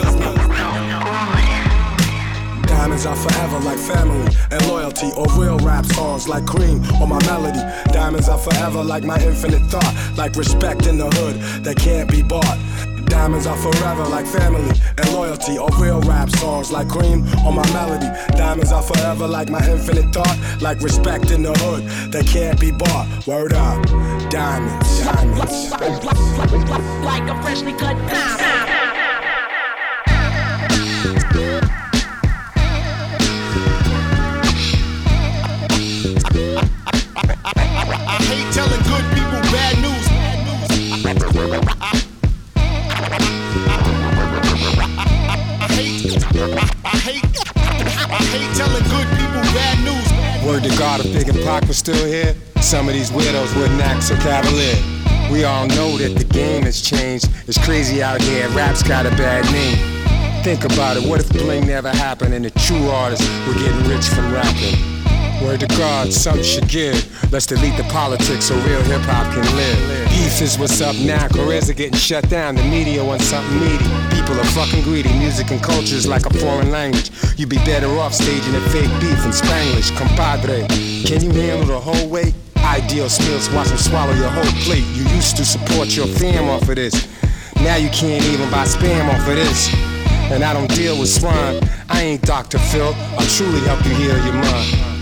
Diamonds 2.66 3.04
are 3.06 3.16
forever 3.16 3.58
like 3.60 3.78
family 3.78 4.34
and 4.50 4.66
loyalty, 4.68 5.10
or 5.16 5.26
real 5.38 5.58
rap 5.58 5.84
songs 5.84 6.28
like 6.28 6.46
cream 6.46 6.82
or 7.00 7.06
my 7.06 7.20
melody. 7.26 7.60
Diamonds 7.92 8.28
are 8.28 8.38
forever 8.38 8.82
like 8.82 9.04
my 9.04 9.20
infinite 9.22 9.64
thought, 9.70 9.94
like 10.16 10.34
respect 10.36 10.86
in 10.86 10.96
the 10.96 11.10
hood 11.16 11.36
that 11.64 11.76
can't 11.76 12.10
be 12.10 12.22
bought. 12.22 12.58
Diamonds 13.12 13.46
are 13.46 13.58
forever 13.58 14.04
like 14.04 14.26
family 14.26 14.72
and 14.96 15.12
loyalty, 15.12 15.58
or 15.58 15.68
real 15.78 16.00
rap 16.00 16.30
songs 16.30 16.72
like 16.72 16.88
cream 16.88 17.26
or 17.44 17.52
my 17.52 17.70
melody. 17.74 18.08
Diamonds 18.38 18.72
are 18.72 18.82
forever 18.82 19.28
like 19.28 19.50
my 19.50 19.62
infinite 19.70 20.14
thought, 20.14 20.38
like 20.62 20.80
respect 20.80 21.30
in 21.30 21.42
the 21.42 21.52
hood 21.58 21.84
that 22.10 22.26
can't 22.26 22.58
be 22.58 22.70
bought. 22.70 23.06
Word 23.26 23.52
up, 23.52 23.84
diamonds, 24.30 25.04
diamonds. 25.04 25.70
Like 27.04 27.28
a 27.28 27.42
freshly 27.42 27.74
cut 27.74 27.98
diamond. 28.08 28.81
I 46.14 46.98
hate, 47.00 47.22
telling 48.54 48.84
good 48.84 49.08
people 49.16 49.42
bad 49.56 49.78
news. 49.82 50.46
Word 50.46 50.62
to 50.64 50.78
God, 50.78 51.00
if 51.00 51.12
Big 51.12 51.28
and 51.28 51.42
Pac 51.42 51.66
was 51.66 51.78
still 51.78 52.06
here, 52.06 52.34
some 52.60 52.86
of 52.86 52.92
these 52.94 53.10
widows 53.10 53.54
wouldn't 53.54 53.80
act 53.80 54.02
so 54.02 54.16
cavalier. 54.16 54.76
We 55.32 55.44
all 55.44 55.66
know 55.68 55.96
that 55.96 56.18
the 56.18 56.24
game 56.24 56.64
has 56.64 56.82
changed. 56.82 57.30
It's 57.48 57.56
crazy 57.64 58.02
out 58.02 58.20
here, 58.20 58.46
rap's 58.50 58.82
got 58.82 59.06
a 59.06 59.10
bad 59.10 59.50
name. 59.52 60.44
Think 60.44 60.64
about 60.64 60.98
it, 60.98 61.08
what 61.08 61.20
if 61.20 61.30
bling 61.30 61.66
never 61.66 61.88
happened 61.88 62.34
and 62.34 62.44
the 62.44 62.50
true 62.50 62.88
artists 62.88 63.26
were 63.46 63.54
getting 63.54 63.88
rich 63.88 64.06
from 64.08 64.32
rapping? 64.32 65.01
Word 65.42 65.60
to 65.60 65.66
God, 65.66 66.12
something 66.12 66.44
should 66.44 66.68
give. 66.68 66.94
Let's 67.32 67.46
delete 67.46 67.76
the 67.76 67.84
politics 67.84 68.46
so 68.46 68.54
real 68.62 68.82
hip 68.82 69.02
hop 69.02 69.32
can 69.34 69.44
live. 69.56 70.08
Beef 70.08 70.40
is 70.40 70.58
what's 70.58 70.80
up 70.80 70.94
now, 70.96 71.26
careers 71.28 71.68
are 71.68 71.74
getting 71.74 71.98
shut 71.98 72.28
down. 72.28 72.54
The 72.54 72.62
media 72.62 73.04
wants 73.04 73.24
something 73.24 73.58
meaty. 73.58 73.84
People 74.14 74.38
are 74.38 74.50
fucking 74.54 74.82
greedy. 74.82 75.12
Music 75.18 75.50
and 75.50 75.62
culture 75.62 75.96
is 75.96 76.06
like 76.06 76.26
a 76.26 76.34
foreign 76.34 76.70
language. 76.70 77.10
You'd 77.36 77.48
be 77.48 77.58
better 77.58 77.88
off 77.98 78.14
staging 78.14 78.54
a 78.54 78.60
fake 78.70 78.90
beef 79.00 79.24
in 79.24 79.32
Spanglish. 79.32 79.96
Compadre, 79.96 80.66
can 81.04 81.22
you 81.22 81.32
handle 81.32 81.66
the 81.66 81.80
whole 81.80 82.08
weight? 82.08 82.34
Ideal 82.58 83.08
skills, 83.08 83.50
watch 83.50 83.68
them 83.68 83.78
swallow 83.78 84.14
your 84.14 84.30
whole 84.30 84.52
plate. 84.64 84.84
You 84.94 85.04
used 85.14 85.36
to 85.38 85.44
support 85.44 85.96
your 85.96 86.06
fam 86.06 86.48
off 86.48 86.68
of 86.68 86.76
this. 86.76 87.08
Now 87.56 87.76
you 87.76 87.90
can't 87.90 88.24
even 88.26 88.48
buy 88.50 88.64
spam 88.64 89.12
off 89.12 89.26
of 89.28 89.34
this. 89.34 89.74
And 90.30 90.44
I 90.44 90.52
don't 90.52 90.72
deal 90.74 90.98
with 90.98 91.10
swine. 91.10 91.60
I 91.88 92.02
ain't 92.02 92.22
Dr. 92.22 92.58
Phil. 92.58 92.94
I'll 93.18 93.26
truly 93.26 93.60
help 93.66 93.84
you 93.84 93.94
heal 93.94 94.16
your 94.24 94.34
mind. 94.34 95.01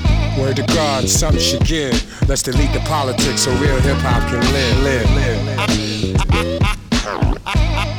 Word 0.37 0.55
to 0.55 0.63
God, 0.63 1.07
something 1.09 1.41
should 1.41 1.65
give. 1.65 1.93
Let's 2.27 2.41
delete 2.41 2.71
the 2.73 2.79
politics 2.81 3.41
so 3.41 3.51
real 3.57 3.79
hip 3.81 3.97
hop 3.97 4.27
can 4.29 4.39
live, 4.53 4.83
live, 4.83 5.09
live. 5.11 5.39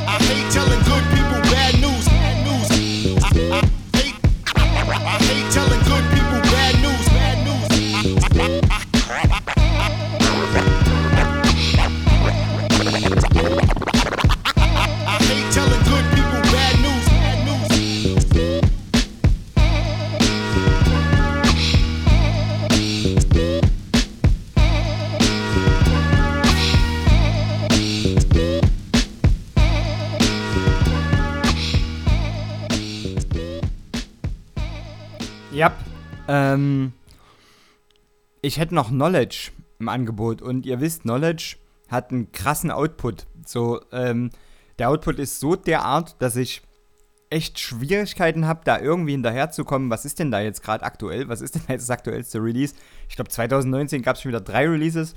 I 0.07 0.17
hate 0.21 0.51
telling 0.51 0.81
good 0.83 1.03
people 1.13 1.41
bad 1.53 1.79
Ähm, 36.27 36.93
ich 38.41 38.57
hätte 38.57 38.75
noch 38.75 38.89
Knowledge 38.89 39.51
im 39.79 39.89
Angebot 39.89 40.41
und 40.41 40.65
ihr 40.65 40.79
wisst, 40.79 41.03
Knowledge 41.03 41.57
hat 41.89 42.11
einen 42.11 42.31
krassen 42.31 42.71
Output. 42.71 43.27
So, 43.45 43.81
ähm, 43.91 44.29
der 44.79 44.89
Output 44.89 45.19
ist 45.19 45.39
so 45.39 45.55
derart, 45.55 46.15
dass 46.19 46.35
ich 46.35 46.61
echt 47.29 47.59
Schwierigkeiten 47.59 48.45
habe, 48.45 48.61
da 48.63 48.79
irgendwie 48.79 49.13
hinterherzukommen. 49.13 49.89
Was 49.89 50.05
ist 50.05 50.19
denn 50.19 50.31
da 50.31 50.39
jetzt 50.39 50.63
gerade 50.63 50.83
aktuell? 50.83 51.27
Was 51.29 51.41
ist 51.41 51.55
denn 51.55 51.63
jetzt 51.67 51.83
das 51.83 51.89
aktuellste 51.89 52.39
Release? 52.39 52.75
Ich 53.09 53.15
glaube, 53.15 53.29
2019 53.29 54.01
gab 54.01 54.15
es 54.15 54.21
schon 54.21 54.29
wieder 54.29 54.41
drei 54.41 54.67
Releases. 54.67 55.15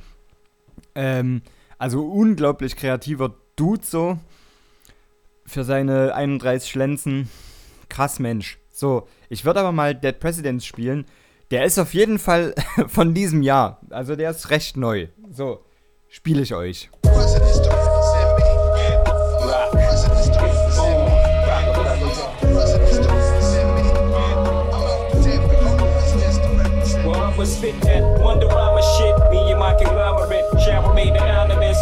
Ähm, 0.94 1.42
also 1.78 2.06
unglaublich 2.06 2.76
kreativer 2.76 3.34
Dude 3.56 3.84
so. 3.84 4.18
Für 5.44 5.62
seine 5.62 6.14
31 6.14 6.70
Schlenzen. 6.70 7.28
Krass 7.88 8.18
Mensch. 8.18 8.58
So, 8.76 9.08
ich 9.30 9.46
würde 9.46 9.60
aber 9.60 9.72
mal 9.72 9.94
Dead 9.94 10.20
Presidents 10.20 10.66
spielen. 10.66 11.06
Der 11.50 11.64
ist 11.64 11.78
auf 11.78 11.94
jeden 11.94 12.18
Fall 12.18 12.54
von 12.88 13.14
diesem 13.14 13.40
Jahr. 13.40 13.80
Also 13.88 14.16
der 14.16 14.30
ist 14.30 14.50
recht 14.50 14.76
neu. 14.76 15.06
So, 15.30 15.64
spiele 16.08 16.42
ich 16.42 16.54
euch. 16.54 16.90
Spit 27.46 27.80
that 27.82 28.02
Wonder 28.20 28.48
Rhyme 28.48 28.82
shit. 28.98 29.14
Me 29.30 29.38
and 29.52 29.60
my 29.60 29.72
conglomerate. 29.78 30.44
Shower 30.60 30.92
made 30.94 31.16
anonymous. 31.16 31.78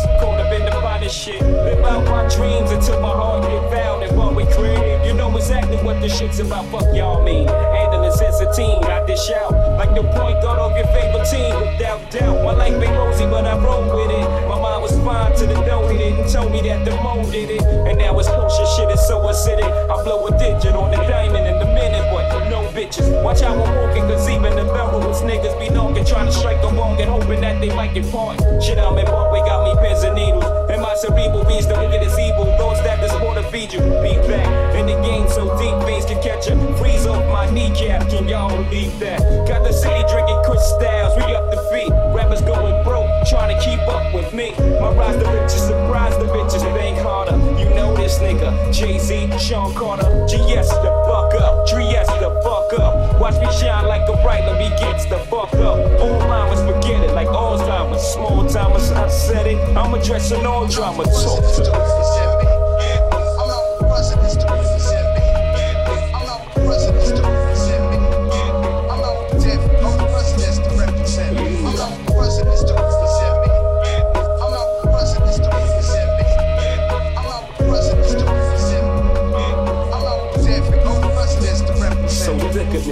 Finest 1.05 1.25
shit. 1.25 1.43
Live 1.43 1.85
out 1.85 2.05
my 2.07 2.23
dreams 2.35 2.71
until 2.71 2.99
my 3.01 3.09
heart 3.09 3.43
get 3.43 3.71
found. 3.71 4.03
And 4.05 4.17
while 4.17 4.35
we 4.35 4.45
create, 4.47 5.07
you 5.07 5.13
know 5.13 5.37
exactly 5.37 5.77
what 5.77 6.01
the 6.01 6.09
shit's 6.09 6.41
about. 6.41 6.65
Fuck 6.73 6.95
y'all 6.95 7.23
mean. 7.23 7.47
And 7.47 7.93
in 7.93 8.05
a 8.05 8.55
team, 8.55 8.83
I 8.85 9.05
dish 9.07 9.31
out. 9.31 9.53
Like 9.77 9.95
the 9.95 10.03
point 10.03 10.41
guard 10.41 10.59
of 10.61 10.77
your 10.77 10.87
favorite 10.87 11.29
team. 11.29 11.53
Without 11.61 12.11
doubt. 12.11 12.45
My 12.45 12.53
life 12.53 12.73
ain't 12.73 12.97
rosy, 12.97 13.25
but 13.27 13.45
I 13.45 13.59
roll 13.59 13.85
with 13.85 14.11
it. 14.17 14.49
My 14.49 14.59
mind 14.59 14.81
was 14.81 14.97
fine 15.05 15.37
to 15.37 15.47
the 15.47 15.61
dough 15.67 15.89
it 15.89 16.01
and 16.01 16.31
told 16.31 16.51
me 16.51 16.63
that 16.63 16.85
the 16.87 16.97
mold 17.03 17.31
did 17.31 17.51
it. 17.51 17.63
And 17.63 17.99
now 17.99 18.19
it's 18.19 18.29
potion 18.29 18.67
shit 18.77 18.89
is 18.89 19.07
so 19.07 19.21
acidic. 19.29 19.69
I 19.91 20.03
blow 20.05 20.27
a 20.27 20.31
digit 20.39 20.75
on 20.75 20.91
the 20.91 20.97
diamond 20.97 21.47
in 21.47 21.59
the 21.59 21.67
minute, 21.67 22.09
but 22.13 22.49
no 22.49 22.64
bitches. 22.75 23.07
Watch 23.23 23.41
how 23.41 23.55
I'm 23.55 23.61
walking, 23.61 24.03
cause 24.03 24.29
even 24.29 24.57
the 24.57 24.65
veterans 24.65 25.23
niggas 25.23 25.59
be 25.59 25.73
knocking, 25.73 26.05
trying 26.05 26.27
to 26.27 26.33
strike 26.33 26.59
a 26.63 26.69
wrong 26.75 27.01
and 27.01 27.09
hoping 27.09 27.41
that 27.41 27.61
they 27.61 27.75
might 27.75 27.95
get 27.95 28.11
part. 28.11 28.41
Shit, 28.63 28.79
I'm 28.79 28.99
in 28.99 29.07
Broadway, 29.07 29.41
got 29.41 29.63
me 29.65 29.81
pins 29.81 30.03
and 30.03 30.17
needles. 30.17 30.45
And 30.69 30.83
my 30.83 30.95
cerebral 30.97 31.45
beast, 31.45 31.69
the 31.69 31.79
wicked 31.79 32.03
is 32.03 32.19
evil. 32.19 32.47
Those 32.59 32.83
that 32.83 32.99
sport 33.11 33.37
to 33.37 33.45
feed 33.51 33.73
you. 33.73 33.81
Be 34.03 34.19
back 34.27 34.75
in 34.75 34.87
the 34.87 34.99
game 35.07 35.29
so 35.29 35.47
deep, 35.59 35.75
veins 35.87 36.05
can 36.05 36.21
catch 36.23 36.49
ya. 36.49 36.55
Freeze 36.77 37.07
off 37.07 37.25
my 37.31 37.49
kneecap, 37.51 38.09
can 38.11 38.29
y'all 38.29 38.51
believe 38.51 38.99
that? 38.99 39.21
Got 39.47 39.63
the 39.63 39.73
city 39.73 40.03
drinking 40.11 40.41
crystals, 40.45 41.15
we 41.17 41.35
up 41.35 41.51
the 41.51 41.63
feet. 41.71 41.93
Rappers 42.15 42.43
going 42.43 42.83
broke, 42.83 43.09
trying 43.27 43.55
to 43.55 43.59
keep 43.65 43.81
up 43.89 44.13
with 44.13 44.33
me. 44.35 44.51
My 44.81 44.91
rise 44.93 45.17
the 45.23 45.31
riches, 45.31 45.63
surprise 45.63 46.17
the 46.19 46.27
bitches, 46.27 46.63
bank 46.75 46.99
harder. 46.99 47.37
You 47.59 47.71
know 47.75 47.95
this 47.95 48.19
nigga, 48.19 48.51
Jay 48.73 48.99
Z, 48.99 49.31
Sean 49.39 49.73
Carter, 49.75 50.09
GS 50.27 50.69
the 50.83 51.04
Dries 51.69 52.07
the 52.07 52.31
fuck 52.43 52.79
up. 52.79 53.21
Watch 53.21 53.41
me 53.41 53.51
shine 53.59 53.87
like 53.87 54.07
a 54.09 54.13
right, 54.25 54.45
let 54.45 54.59
me 54.59 54.69
get 54.79 55.09
the 55.09 55.19
fuck 55.31 55.53
up. 55.55 55.79
Old 56.01 56.23
limers 56.23 56.61
forget 56.67 57.03
it, 57.03 57.15
like 57.15 57.29
Alzheimer's. 57.29 58.03
Small 58.03 58.47
timers, 58.47 58.91
I 58.93 59.09
said 59.09 59.47
it. 59.47 59.59
I'm 59.77 59.95
addressing 59.95 60.45
all 60.45 60.67
drama. 60.67 61.05
Talk 61.05 61.43
to 61.57 62.24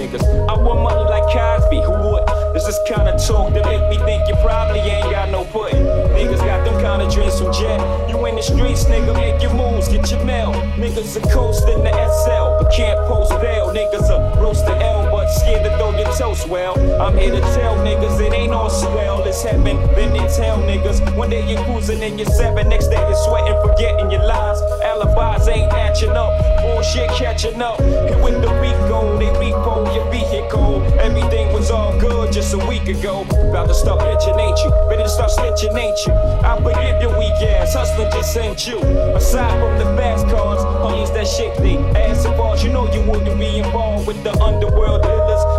niggas. 0.03 0.49
I 0.49 0.53
want 0.53 0.81
money 0.81 1.03
like 1.09 1.23
Cosby, 1.31 1.81
who 1.81 1.91
would? 1.91 2.23
This 2.53 2.67
is 2.67 2.79
kinda 2.87 3.17
talk 3.27 3.53
that 3.53 3.65
make 3.65 3.89
me 3.89 3.97
think 4.05 4.27
you 4.27 4.35
probably 4.35 4.79
ain't 4.79 5.09
got 5.09 5.29
no 5.29 5.45
put. 5.45 5.72
Niggas 6.13 6.45
got 6.45 6.63
them 6.63 6.79
kind 6.81 7.01
of 7.01 7.11
dreams 7.11 7.39
from 7.39 7.51
jet. 7.53 7.79
You 8.09 8.23
in 8.27 8.35
the 8.35 8.43
streets, 8.43 8.85
nigga, 8.85 9.13
make 9.13 9.41
your 9.41 9.53
moves, 9.53 9.87
get 9.87 10.09
your 10.11 10.23
mail. 10.23 10.53
Niggas 10.77 11.17
are 11.17 11.27
coasting 11.33 11.83
the 11.83 11.91
SL, 11.91 12.61
but 12.61 12.71
can't 12.71 12.99
post 13.07 13.31
bail. 13.41 13.73
Niggas 13.73 14.09
are 14.09 14.41
roast 14.41 14.65
the 14.65 14.75
L, 14.77 15.09
but 15.11 15.27
scared 15.27 15.63
to 15.63 15.75
throw 15.77 15.89
your 15.97 16.11
toast. 16.13 16.47
Well, 16.47 16.77
I'm 17.01 17.17
here 17.17 17.31
to 17.31 17.41
tell 17.55 17.75
niggas 17.77 18.19
it 18.21 18.33
ain't 18.33 18.53
all 18.53 18.69
swell. 18.69 19.23
It's 19.23 19.41
heaven, 19.41 19.77
been 19.95 20.15
in 20.15 20.27
tell 20.29 20.57
niggas. 20.59 21.15
One 21.15 21.31
day 21.31 21.49
you're 21.49 21.63
cruising 21.65 22.01
in 22.01 22.19
your 22.19 22.27
seven, 22.27 22.69
next 22.69 22.87
day 22.87 23.01
you're 23.01 23.23
sweating, 23.25 23.57
forgetting 23.63 24.11
your 24.11 24.25
lies. 24.25 24.61
Alibis 24.83 25.47
ain't 25.47 25.71
matching 25.71 26.11
up, 26.11 26.31
bullshit 26.61 27.09
catching 27.11 27.61
up. 27.61 27.79
Here 27.79 28.21
with 28.21 28.41
the 28.41 28.51
Rico, 28.61 29.17
they 29.17 29.31
repo 29.41 29.93
your 29.95 30.09
vehicle. 30.11 30.83
Everything 30.99 31.53
was 31.53 31.71
all 31.71 31.97
good 31.99 32.31
just 32.31 32.53
a 32.53 32.59
week 32.67 32.87
ago. 32.87 33.21
About 33.49 33.67
to 33.67 33.73
start 33.73 33.99
pitching, 34.01 34.37
ain't 34.39 34.59
you? 34.59 34.71
Ready 34.89 35.03
to 35.03 35.09
start 35.09 35.31
snitching, 35.31 35.75
ain't 35.77 35.97
you? 36.02 36.02
I 36.11 36.59
forgive 36.61 37.01
your 37.01 37.17
weak 37.17 37.31
ass, 37.49 37.73
hustling 37.73 38.11
just 38.11 38.33
sent 38.33 38.67
you. 38.67 38.79
Aside 39.15 39.59
from 39.59 39.77
the 39.77 39.85
fast 39.97 40.27
cars, 40.27 40.59
homies 40.59 41.13
that 41.13 41.27
shake 41.27 41.55
they 41.57 41.77
ass 41.99 42.25
balls. 42.25 42.63
You 42.63 42.71
know 42.71 42.91
you 42.93 43.01
wouldn't 43.09 43.39
be 43.39 43.59
involved 43.59 44.07
with 44.07 44.23
the 44.23 44.31
underworld 44.41 45.05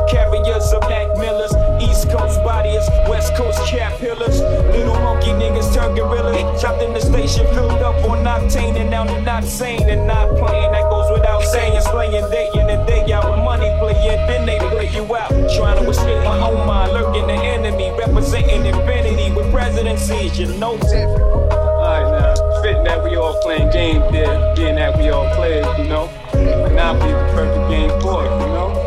carriers 0.08 0.72
of 0.72 0.82
Mac 0.88 1.08
Millers, 1.16 1.52
East 1.80 2.10
Coast 2.10 2.42
bodies, 2.42 2.86
West 3.08 3.34
Coast 3.36 3.58
cap 3.66 3.98
pillars. 3.98 4.40
Little 4.40 4.94
monkey 5.00 5.30
niggas 5.30 5.74
turn 5.74 5.94
gorillas. 5.94 6.60
Chopped 6.60 6.82
in 6.82 6.92
the 6.92 7.00
station, 7.00 7.46
filled 7.54 7.82
up 7.82 7.96
on 8.04 8.24
octane, 8.24 8.76
and 8.76 8.90
now 8.90 9.04
they're 9.04 9.20
not 9.22 9.44
sane 9.44 9.88
and 9.88 10.06
not 10.06 10.28
playing. 10.36 10.72
That 10.72 10.90
goes 10.90 11.10
without 11.10 11.42
saying. 11.42 11.80
Slaying 11.82 12.28
day 12.30 12.50
in 12.54 12.70
and 12.70 12.86
day 12.86 13.12
out 13.12 13.30
with 13.30 13.44
money 13.44 13.70
playing, 13.78 14.26
then 14.26 14.46
they 14.46 14.58
play 14.58 14.90
you 14.90 15.04
out. 15.16 15.30
Trying 15.56 15.82
to 15.82 15.90
escape 15.90 16.24
my 16.24 16.40
own 16.40 16.66
mind, 16.66 16.92
lurking 16.92 17.26
the 17.26 17.34
enemy, 17.34 17.90
representing 17.98 18.64
infinity 18.66 19.32
with 19.34 19.50
presidencies. 19.52 20.38
You 20.38 20.46
know. 20.58 20.74
Alright 20.74 22.10
now, 22.12 22.62
fitting 22.62 22.84
that 22.84 23.02
we 23.04 23.16
all 23.16 23.40
playing 23.42 23.70
games 23.70 24.04
there, 24.10 24.54
being 24.56 24.76
that 24.76 24.96
we 24.98 25.10
all 25.10 25.28
players, 25.34 25.66
you 25.78 25.84
know. 25.84 26.10
Monopoly 26.32 27.10
is 27.10 27.16
the 27.16 27.36
perfect 27.36 27.70
game 27.70 28.00
for 28.00 28.24
it, 28.24 28.30
you 28.40 28.46
know. 28.48 28.83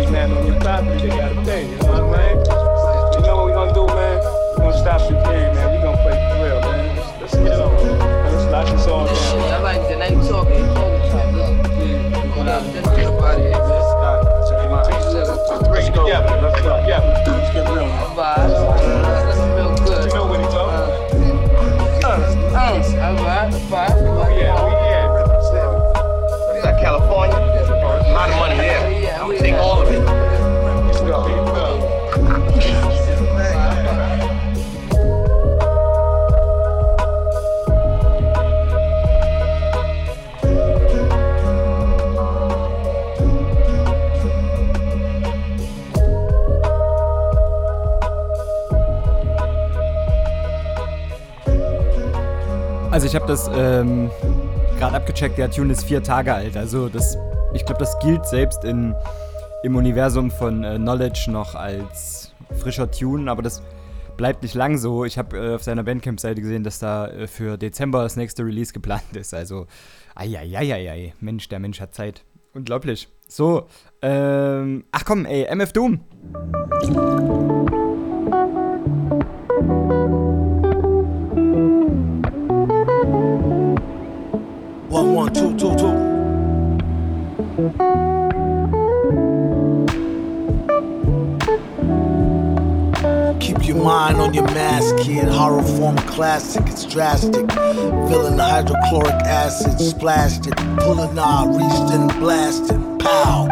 Somebody 0.00 0.28
man 0.28 0.38
on 0.38 0.46
your 0.46 0.60
property, 0.60 1.08
they 1.08 1.08
gotta 1.08 1.34
pay, 1.42 1.70
you 1.70 1.76
know 1.76 2.08
what 2.08 2.18
I 2.18 2.32
mean? 2.32 2.38
You 3.12 3.26
know 3.26 3.36
what 3.36 3.46
we 3.46 3.52
gonna 3.52 3.74
do, 3.74 3.86
man? 3.86 4.18
We 4.56 4.62
gonna 4.62 4.78
stop 4.78 5.00
the 5.02 5.14
game, 5.14 5.54
man. 5.54 5.76
We 5.76 5.82
gonna 5.82 6.02
play 6.02 6.16
for 6.30 6.36
real, 6.42 6.60
man. 6.60 6.96
Let's, 6.96 7.20
let's 7.20 7.34
get 7.34 7.46
it 7.46 7.60
on. 7.60 7.98
Let's 8.32 8.50
lock 8.50 8.66
this 8.66 8.86
all 8.86 9.04
down. 9.04 9.52
I 9.52 9.58
like 9.58 9.88
the 9.90 9.96
night 9.96 10.14
talking, 10.26 10.66
talking 10.74 11.10
time. 11.10 12.30
What 12.38 12.48
up? 12.48 12.90
Ich 53.10 53.16
habe 53.16 53.26
das 53.26 53.50
ähm, 53.52 54.08
gerade 54.78 54.94
abgecheckt, 54.94 55.36
der 55.36 55.50
Tune 55.50 55.72
ist 55.72 55.82
vier 55.82 56.00
Tage 56.00 56.32
alt. 56.32 56.56
Also 56.56 56.88
das, 56.88 57.18
ich 57.52 57.64
glaube, 57.64 57.80
das 57.80 57.98
gilt 57.98 58.24
selbst 58.24 58.62
in, 58.62 58.94
im 59.64 59.74
Universum 59.74 60.30
von 60.30 60.62
äh, 60.62 60.76
Knowledge 60.76 61.28
noch 61.28 61.56
als 61.56 62.32
frischer 62.60 62.88
Tune, 62.88 63.28
aber 63.28 63.42
das 63.42 63.62
bleibt 64.16 64.44
nicht 64.44 64.54
lang 64.54 64.78
so. 64.78 65.04
Ich 65.04 65.18
habe 65.18 65.36
äh, 65.36 65.54
auf 65.56 65.64
seiner 65.64 65.82
Bandcamp-Seite 65.82 66.40
gesehen, 66.40 66.62
dass 66.62 66.78
da 66.78 67.08
äh, 67.08 67.26
für 67.26 67.58
Dezember 67.58 68.04
das 68.04 68.14
nächste 68.14 68.44
Release 68.44 68.72
geplant 68.72 69.16
ist. 69.16 69.34
Also, 69.34 69.66
eieieiei, 70.14 71.12
Mensch, 71.18 71.48
der 71.48 71.58
Mensch 71.58 71.80
hat 71.80 71.96
Zeit. 71.96 72.22
Unglaublich. 72.54 73.08
So, 73.26 73.66
ähm, 74.02 74.84
ach 74.92 75.04
komm, 75.04 75.26
ey, 75.26 75.48
MF 75.52 75.72
Doom. 75.72 76.00
One, 84.90 85.14
one, 85.14 85.32
two, 85.32 85.56
two, 85.56 85.76
two. 85.76 85.94
Keep 93.38 93.68
your 93.68 93.76
mind 93.76 94.16
on 94.16 94.34
your 94.34 94.46
mask, 94.46 94.96
kid. 94.98 95.28
Horror 95.28 95.62
form 95.62 95.96
classic, 95.98 96.66
it's 96.66 96.84
drastic. 96.84 97.48
Filling 97.52 98.36
the 98.36 98.42
hydrochloric 98.42 99.14
acid, 99.24 99.78
splashed 99.78 100.48
it. 100.48 100.56
Pulling 100.80 101.16
out, 101.16 101.46
reached 101.46 101.94
and 101.94 102.10
blasted. 102.18 102.80
Pow. 102.98 103.46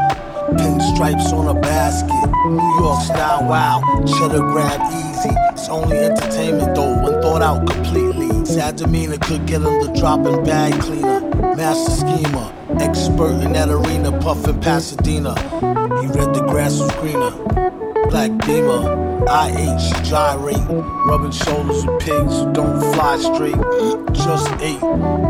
Pinstripes 0.55 1.33
on 1.33 1.57
a 1.57 1.61
basket. 1.61 2.31
New 2.47 2.85
York 2.85 3.01
style, 3.03 3.49
wow. 3.49 3.81
Cheddar 4.19 4.41
grab 4.41 4.81
easy. 4.93 5.31
It's 5.53 5.69
only 5.69 5.99
entertainment 5.99 6.75
though, 6.75 7.01
when 7.01 7.23
thought 7.23 7.43
out 7.43 7.65
completely. 7.69 8.08
Sad 8.49 8.77
demeanor 8.77 9.19
could 9.19 9.45
get 9.47 9.61
him 9.61 9.65
the 9.85 9.93
dropping 10.01 10.43
bag 10.43 10.73
cleaner. 10.81 11.21
Master 11.55 11.91
schemer, 11.91 12.51
expert 12.81 13.43
in 13.45 13.53
that 13.53 13.69
arena, 13.69 14.11
puffin' 14.23 14.59
Pasadena. 14.59 15.35
He 16.01 16.07
read 16.07 16.33
the 16.33 16.47
grass 16.49 16.81
was 16.81 16.91
greener. 16.97 17.31
Black 18.09 18.31
beamer, 18.47 18.89
IH, 19.29 19.93
gyrate, 20.03 20.57
rubbing 21.05 21.31
shoulders 21.31 21.85
with 21.85 22.01
pigs 22.01 22.41
who 22.41 22.51
don't 22.55 22.81
fly 22.95 23.19
straight. 23.19 23.61
Just 24.17 24.49
ate, 24.63 24.81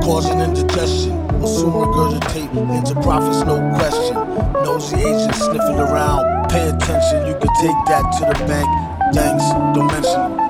causing 0.07 0.39
indigestion. 0.39 1.19
Will 1.41 1.49
soon 1.49 1.73
regurgitate 1.73 2.55
into 2.79 2.95
profits, 3.03 3.43
no 3.43 3.59
question. 3.79 4.15
Nosy 4.63 4.95
agents 4.95 5.41
sniffing 5.41 5.81
around. 5.81 6.51
Pay 6.51 6.69
attention, 6.69 7.27
you 7.27 7.35
can 7.35 7.51
take 7.59 7.79
that 7.91 8.07
to 8.21 8.31
the 8.31 8.47
bank. 8.47 8.69
Thanks, 9.13 9.43
don't 9.75 9.89
mention. 9.91 10.49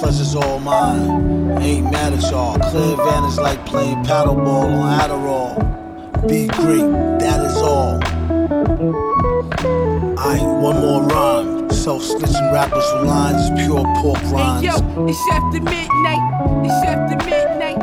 Pleasure's 0.00 0.34
all 0.34 0.58
mine. 0.58 1.27
Ain't 1.60 1.90
mad 1.90 2.12
at 2.12 2.22
y'all. 2.30 2.58
Clear 2.70 2.92
advantage 2.92 3.38
like 3.38 3.66
playing 3.66 4.04
paddleball 4.04 4.72
on 4.80 5.00
Adderall. 5.00 5.56
Be 6.28 6.46
great, 6.46 6.88
that 7.20 7.44
is 7.44 7.56
all. 7.56 7.98
Aight, 10.18 10.60
one 10.62 10.76
more 10.80 11.02
rhyme. 11.02 11.70
Self 11.70 12.02
snitching 12.02 12.52
rappers 12.52 12.84
with 12.94 13.06
lines 13.06 13.42
is 13.42 13.50
pure 13.66 13.84
pork 14.02 14.18
Hey 14.18 14.66
yo, 14.66 15.06
it's 15.06 15.18
after 15.32 15.60
midnight. 15.60 16.22
It's 16.64 16.84
after 16.84 17.16
midnight. 17.24 17.78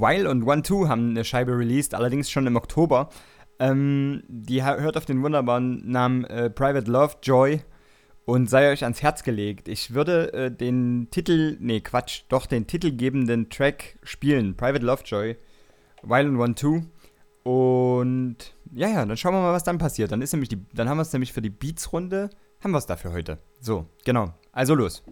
Weil 0.00 0.26
und 0.26 0.44
One 0.44 0.62
Two 0.62 0.88
haben 0.88 1.10
eine 1.10 1.24
Scheibe 1.24 1.56
released, 1.56 1.94
allerdings 1.94 2.30
schon 2.30 2.46
im 2.46 2.56
Oktober. 2.56 3.08
Ähm, 3.58 4.22
die 4.28 4.64
hört 4.64 4.96
auf 4.96 5.04
den 5.04 5.22
wunderbaren 5.22 5.88
Namen 5.88 6.24
äh, 6.24 6.50
Private 6.50 6.90
Love 6.90 7.16
Joy 7.22 7.60
und 8.24 8.48
sei 8.48 8.72
euch 8.72 8.82
ans 8.82 9.02
Herz 9.02 9.22
gelegt. 9.22 9.68
Ich 9.68 9.94
würde 9.94 10.32
äh, 10.32 10.50
den 10.50 11.08
Titel, 11.10 11.56
nee, 11.60 11.80
Quatsch, 11.80 12.22
doch 12.28 12.46
den 12.46 12.66
titelgebenden 12.66 13.50
Track 13.50 13.98
spielen. 14.02 14.56
Private 14.56 14.84
Love 14.84 15.02
Joy, 15.04 15.36
Weil 16.02 16.28
und 16.28 16.38
One 16.38 16.54
Two. 16.54 16.82
Und 17.44 18.36
ja, 18.72 18.88
ja, 18.88 19.04
dann 19.04 19.16
schauen 19.16 19.34
wir 19.34 19.42
mal, 19.42 19.52
was 19.52 19.64
dann 19.64 19.78
passiert. 19.78 20.10
Dann 20.10 20.22
ist 20.22 20.32
nämlich 20.32 20.48
die, 20.48 20.64
dann 20.72 20.88
haben 20.88 20.96
wir 20.96 21.02
es 21.02 21.12
nämlich 21.12 21.32
für 21.32 21.42
die 21.42 21.50
Beats-Runde, 21.50 22.30
haben 22.62 22.70
wir 22.72 22.78
es 22.78 22.86
dafür 22.86 23.12
heute. 23.12 23.38
So, 23.60 23.86
genau. 24.04 24.32
Also 24.52 24.74
los. 24.74 25.02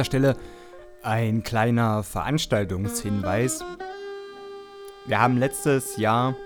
Dieser 0.00 0.04
Stelle 0.04 0.36
ein 1.02 1.42
kleiner 1.42 2.02
Veranstaltungshinweis. 2.02 3.62
Wir 5.06 5.20
haben 5.20 5.36
letztes 5.36 5.98
Jahr 5.98 6.36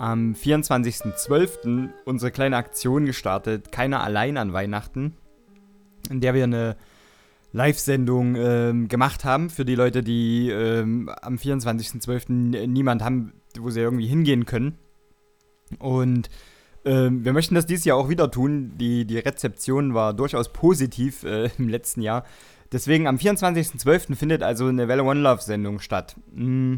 am 0.00 0.32
24.12. 0.32 1.90
unsere 2.04 2.32
kleine 2.32 2.56
Aktion 2.56 3.06
gestartet, 3.06 3.70
Keiner 3.70 4.02
allein 4.02 4.36
an 4.36 4.52
Weihnachten, 4.52 5.14
in 6.10 6.20
der 6.20 6.34
wir 6.34 6.42
eine 6.42 6.76
Live-Sendung 7.52 8.34
ähm, 8.34 8.88
gemacht 8.88 9.24
haben 9.24 9.48
für 9.48 9.64
die 9.64 9.76
Leute, 9.76 10.02
die 10.02 10.50
ähm, 10.50 11.08
am 11.08 11.36
24.12. 11.36 12.66
niemand 12.66 13.04
haben, 13.04 13.32
wo 13.60 13.70
sie 13.70 13.80
irgendwie 13.80 14.08
hingehen 14.08 14.44
können. 14.44 14.76
Und 15.78 16.30
ähm, 16.84 17.24
wir 17.24 17.32
möchten 17.32 17.54
das 17.54 17.66
dieses 17.66 17.84
Jahr 17.84 17.96
auch 17.96 18.08
wieder 18.08 18.30
tun. 18.30 18.72
Die, 18.76 19.04
die 19.04 19.18
Rezeption 19.18 19.94
war 19.94 20.14
durchaus 20.14 20.52
positiv 20.52 21.22
äh, 21.22 21.48
im 21.58 21.68
letzten 21.68 22.02
Jahr. 22.02 22.24
Deswegen 22.72 23.06
am 23.06 23.16
24.12. 23.16 24.16
findet 24.16 24.42
also 24.42 24.66
eine 24.66 24.88
Welle 24.88 25.04
One 25.04 25.20
Love 25.20 25.42
Sendung 25.42 25.78
statt. 25.78 26.16
Mm. 26.34 26.76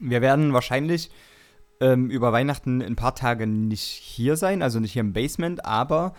Wir 0.00 0.20
werden 0.20 0.52
wahrscheinlich 0.52 1.10
ähm, 1.80 2.10
über 2.10 2.32
Weihnachten 2.32 2.82
ein 2.82 2.96
paar 2.96 3.14
Tage 3.14 3.46
nicht 3.46 3.82
hier 3.82 4.36
sein, 4.36 4.62
also 4.62 4.80
nicht 4.80 4.92
hier 4.92 5.00
im 5.00 5.12
Basement, 5.12 5.64
aber 5.64 6.14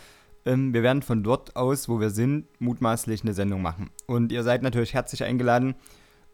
ähm, 0.45 0.73
wir 0.73 0.83
werden 0.83 1.01
von 1.01 1.23
dort 1.23 1.55
aus, 1.55 1.87
wo 1.87 1.99
wir 1.99 2.09
sind, 2.09 2.47
mutmaßlich 2.59 3.23
eine 3.23 3.33
Sendung 3.33 3.61
machen. 3.61 3.91
Und 4.07 4.31
ihr 4.31 4.43
seid 4.43 4.63
natürlich 4.63 4.93
herzlich 4.93 5.23
eingeladen, 5.23 5.75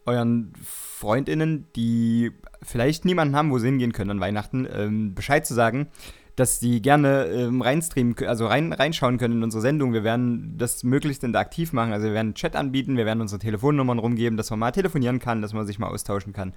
euren 0.06 0.54
FreundInnen, 0.64 1.68
die 1.76 2.32
vielleicht 2.62 3.06
niemanden 3.06 3.36
haben, 3.36 3.52
wo 3.52 3.58
sie 3.58 3.68
hingehen 3.68 3.94
können 3.94 4.12
an 4.12 4.20
Weihnachten, 4.20 4.68
ähm, 4.72 5.16
Bescheid 5.16 5.46
zu 5.46 5.54
sagen, 5.54 5.88
dass 6.36 6.60
sie 6.60 6.82
gerne 6.82 7.26
ähm, 7.28 7.62
reinstreamen, 7.62 8.16
also 8.28 8.48
rein, 8.48 8.74
reinschauen 8.74 9.18
können 9.18 9.36
in 9.36 9.44
unsere 9.44 9.62
Sendung. 9.62 9.94
Wir 9.94 10.04
werden 10.04 10.56
das 10.58 10.84
möglichst 10.84 11.24
interaktiv 11.24 11.72
machen. 11.72 11.94
Also 11.94 12.08
wir 12.08 12.14
werden 12.14 12.34
Chat 12.34 12.56
anbieten, 12.56 12.98
wir 12.98 13.06
werden 13.06 13.22
unsere 13.22 13.40
Telefonnummern 13.40 14.00
rumgeben, 14.00 14.36
dass 14.36 14.50
man 14.50 14.60
mal 14.60 14.72
telefonieren 14.72 15.20
kann, 15.20 15.42
dass 15.42 15.54
man 15.54 15.66
sich 15.66 15.80
mal 15.80 15.88
austauschen 15.88 16.34
kann, 16.34 16.54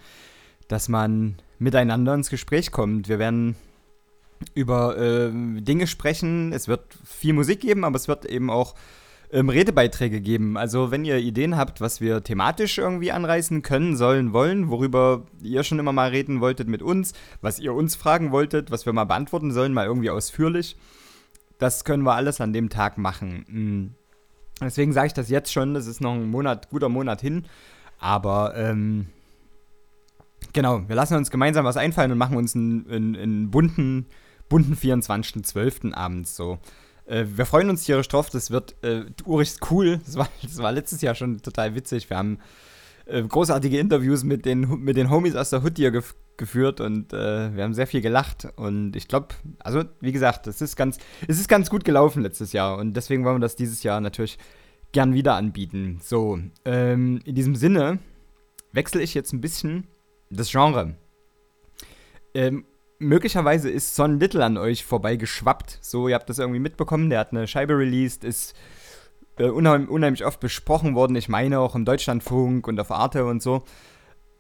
dass 0.67 0.89
man 0.89 1.37
miteinander 1.59 2.15
ins 2.15 2.31
Gespräch 2.31 2.73
kommt. 2.73 3.09
Wir 3.09 3.19
werden 3.21 3.55
über 4.55 4.97
äh, 4.99 5.31
Dinge 5.61 5.87
sprechen. 5.87 6.53
Es 6.53 6.67
wird 6.67 6.83
viel 7.05 7.33
Musik 7.33 7.61
geben, 7.61 7.85
aber 7.85 7.97
es 7.97 8.09
wird 8.09 8.25
eben 8.25 8.51
auch 8.51 8.75
ähm, 9.31 9.49
Redebeiträge 9.49 10.21
geben. 10.21 10.57
Also 10.57 10.91
wenn 10.91 11.05
ihr 11.05 11.19
Ideen 11.19 11.57
habt, 11.57 11.81
was 11.81 12.01
wir 12.01 12.23
thematisch 12.23 12.79
irgendwie 12.79 13.13
anreißen 13.13 13.63
können, 13.63 13.97
sollen, 13.97 14.33
wollen, 14.33 14.71
worüber 14.71 15.27
ihr 15.43 15.65
schon 15.65 15.79
immer 15.79 15.93
mal 15.93 16.11
reden 16.11 16.41
wolltet 16.41 16.69
mit 16.69 16.83
uns, 16.83 17.13
was 17.41 17.59
ihr 17.59 17.75
uns 17.75 17.97
fragen 17.97 18.33
wolltet, 18.33 18.71
was 18.71 18.87
wir 18.87 18.93
mal 18.93 19.05
beantworten 19.05 19.53
sollen, 19.53 19.75
mal 19.75 19.87
irgendwie 19.87 20.11
ausführlich, 20.11 20.77
das 21.59 21.85
können 21.85 22.05
wir 22.05 22.15
alles 22.15 22.41
an 22.41 22.53
dem 22.53 22.71
Tag 22.71 22.99
machen. 22.99 23.45
Mhm. 23.49 23.95
Deswegen 24.61 24.93
sage 24.93 25.09
ich 25.09 25.15
das 25.15 25.29
jetzt 25.29 25.53
schon, 25.53 25.75
das 25.75 25.87
ist 25.87 26.01
noch 26.01 26.15
ein 26.15 26.31
Monat, 26.31 26.71
guter 26.71 26.89
Monat 26.89 27.21
hin, 27.21 27.45
aber 28.01 28.57
ähm, 28.57 29.07
genau, 30.53 30.89
wir 30.89 30.97
lassen 30.97 31.17
uns 31.17 31.31
gemeinsam 31.31 31.65
was 31.65 31.77
einfallen 31.77 32.11
und 32.13 32.19
machen 32.19 32.37
uns 32.37 32.57
einen, 32.57 32.91
einen, 32.91 33.17
einen 33.17 33.51
bunten, 33.51 34.07
bunten 34.49 34.75
24.12. 34.75 35.93
abends 35.95 36.35
so. 36.35 36.59
Äh, 37.09 37.25
wir 37.35 37.47
freuen 37.47 37.71
uns 37.71 37.85
tierisch 37.85 38.09
drauf. 38.09 38.31
Das 38.31 38.51
wird 38.51 38.77
äh, 38.83 39.07
urigs 39.25 39.59
cool. 39.71 40.01
Das 40.05 40.17
war, 40.17 40.29
das 40.43 40.59
war 40.59 40.73
letztes 40.73 41.01
Jahr 41.01 41.15
schon 41.15 41.41
total 41.43 41.75
witzig. 41.75 42.09
Wir 42.11 42.17
haben 42.17 42.39
äh, 43.07 43.23
großartige 43.23 43.79
Interviews 43.79 44.23
mit 44.23 44.45
den, 44.45 44.83
mit 44.83 44.97
den 44.97 45.11
Homies 45.11 45.35
aus 45.35 45.51
der 45.51 45.63
Hood 45.63 45.77
hier 45.77 45.91
gef 45.91 46.15
geführt 46.37 46.81
und 46.81 47.13
äh, 47.13 47.53
wir 47.57 47.65
haben 47.65 47.75
sehr 47.75 47.89
viel 47.89 48.01
gelacht. 48.01 48.47
Und 48.55 48.95
ich 48.95 49.09
glaube, 49.09 49.35
also 49.59 49.83
wie 50.01 50.13
gesagt, 50.13 50.47
es 50.47 50.61
ist, 50.61 50.77
ganz, 50.77 50.99
es 51.27 51.41
ist 51.41 51.49
ganz 51.49 51.69
gut 51.69 51.85
gelaufen 51.85 52.23
letztes 52.23 52.53
Jahr. 52.53 52.79
Und 52.79 52.95
deswegen 52.95 53.25
wollen 53.25 53.37
wir 53.37 53.41
das 53.41 53.57
dieses 53.57 53.83
Jahr 53.83 54.01
natürlich 54.01 54.39
gern 54.93 55.15
wieder 55.15 55.35
anbieten. 55.35 55.99
So, 56.01 56.39
ähm, 56.65 57.21
in 57.25 57.35
diesem 57.35 57.57
Sinne 57.57 57.99
wechsle 58.73 59.03
ich 59.03 59.15
jetzt 59.15 59.33
ein 59.33 59.41
bisschen 59.41 59.89
das 60.31 60.51
Genre. 60.53 60.95
Ähm, 62.35 62.65
möglicherweise 62.99 63.70
ist 63.70 63.95
Son 63.95 64.19
Little 64.19 64.45
an 64.45 64.57
euch 64.57 64.85
vorbeigeschwappt. 64.85 65.79
So, 65.81 66.09
ihr 66.09 66.15
habt 66.15 66.29
das 66.29 66.39
irgendwie 66.39 66.61
mitbekommen. 66.61 67.11
Der 67.11 67.20
hat 67.20 67.33
eine 67.33 67.47
Scheibe 67.47 67.75
released, 67.75 68.25
ist 68.25 68.55
äh, 69.39 69.49
unheim 69.49 69.89
unheimlich 69.89 70.25
oft 70.25 70.41
besprochen 70.41 70.95
worden. 70.95 71.16
Ich 71.16 71.29
meine 71.29 71.61
auch 71.61 71.75
im 71.75 71.85
Deutschlandfunk 71.85 72.66
und 72.66 72.79
auf 72.81 72.91
Arte 72.91 73.25
und 73.25 73.43
so. 73.43 73.65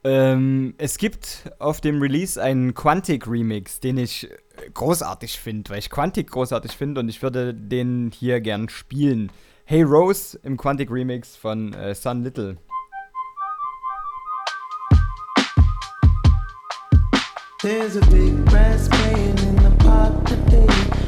Ähm, 0.04 0.74
es 0.78 0.96
gibt 0.98 1.50
auf 1.58 1.80
dem 1.80 2.00
Release 2.00 2.40
einen 2.40 2.74
Quantic 2.74 3.26
Remix, 3.26 3.80
den 3.80 3.98
ich 3.98 4.28
großartig 4.74 5.38
finde, 5.38 5.70
weil 5.70 5.78
ich 5.78 5.90
Quantic 5.90 6.30
großartig 6.30 6.72
finde 6.72 7.00
und 7.00 7.08
ich 7.08 7.22
würde 7.22 7.52
den 7.52 8.12
hier 8.14 8.40
gern 8.40 8.68
spielen. 8.68 9.32
Hey 9.64 9.82
Rose 9.82 10.38
im 10.44 10.56
Quantic 10.56 10.90
Remix 10.90 11.36
von 11.36 11.74
äh, 11.74 11.94
Son 11.94 12.22
Little. 12.22 12.56
There's 17.60 17.96
a 17.96 18.00
big 18.02 18.44
brass 18.44 18.86
band 18.86 19.40
in 19.40 19.56
the 19.56 19.72
park 19.82 20.24
today. 20.26 21.07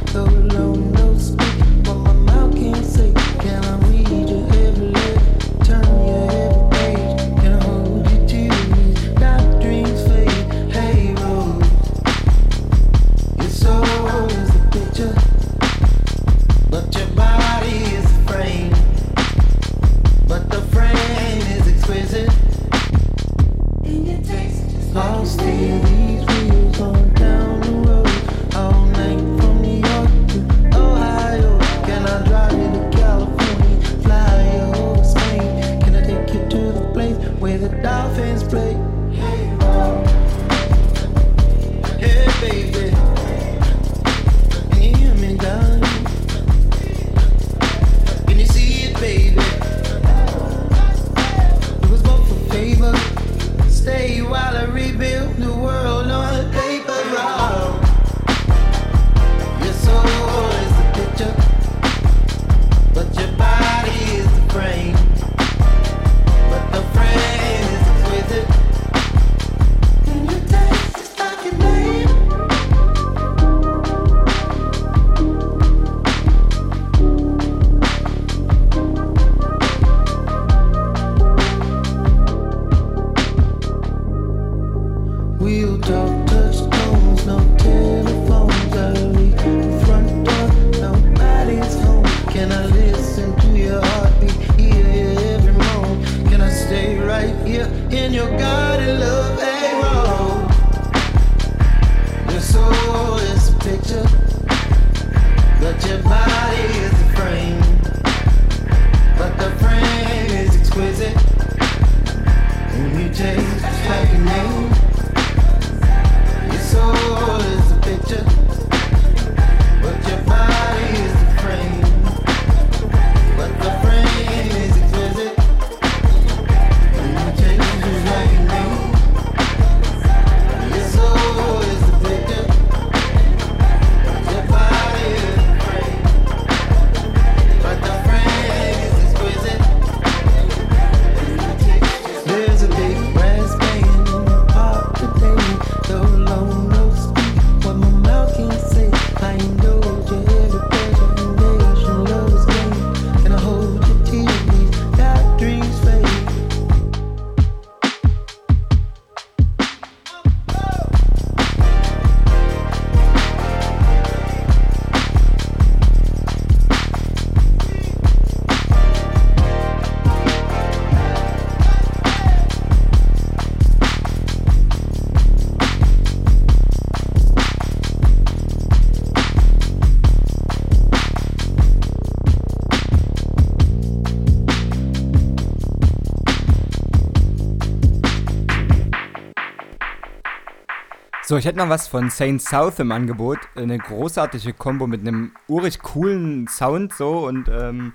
So, 191.31 191.37
ich 191.37 191.45
hätte 191.45 191.59
noch 191.59 191.69
was 191.69 191.87
von 191.87 192.11
Saint 192.11 192.43
South 192.43 192.81
im 192.81 192.91
Angebot. 192.91 193.39
Eine 193.55 193.79
großartige 193.79 194.53
Kombo 194.53 194.89
mit 194.89 195.03
einem 195.03 195.31
urig 195.47 195.79
coolen 195.79 196.49
Sound 196.49 196.93
so 196.93 197.25
und, 197.25 197.49
ähm, 197.49 197.93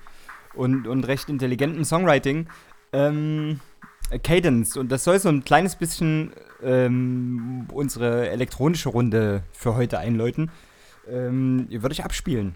und, 0.53 0.87
und 0.87 1.05
recht 1.05 1.27
intelligentem 1.27 1.83
Songwriting. 1.83 2.47
Ähm, 2.93 3.59
Cadence. 4.23 4.77
Und 4.77 4.89
das 4.89 5.03
soll 5.03 5.19
so 5.19 5.27
ein 5.27 5.43
kleines 5.43 5.75
bisschen 5.75 6.31
ähm, 6.63 7.67
unsere 7.73 8.29
elektronische 8.29 8.87
Runde 8.87 9.43
für 9.51 9.75
heute 9.75 9.99
einläuten. 9.99 10.49
Ähm, 11.05 11.67
würde 11.69 11.91
ich 11.91 12.05
abspielen. 12.05 12.53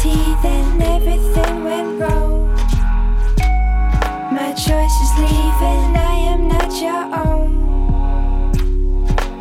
Senses 0.00 0.12
teething, 0.12 0.82
everything 0.82 1.64
went 1.64 2.00
wrong. 2.00 2.48
My 4.32 4.52
choice 4.52 4.96
is 5.04 5.12
leaving, 5.18 5.96
I 5.96 6.14
am 6.32 6.48
not 6.48 6.72
your 6.80 7.04
own. 7.26 7.50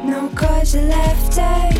No 0.05 0.29
cause 0.35 0.75
of 0.75 0.83
laughter, 0.83 1.78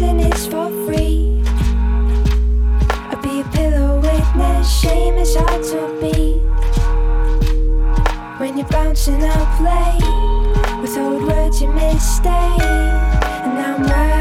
finding 0.00 0.32
is 0.32 0.46
for 0.46 0.68
free. 0.86 1.42
I'll 3.10 3.20
be 3.22 3.40
a 3.40 3.44
pillow 3.52 4.00
witness. 4.00 4.80
Shame 4.80 5.18
is 5.18 5.34
hard 5.36 5.62
to 5.64 5.98
beat 6.00 6.40
when 8.38 8.56
you're 8.56 8.68
bouncing 8.68 9.22
up 9.22 9.60
late 9.60 10.80
with 10.80 10.96
old 10.96 11.22
words 11.24 11.60
you 11.60 11.68
mistake. 11.68 12.62
And 13.44 13.58
I'm 13.58 13.82
wide 13.82 14.19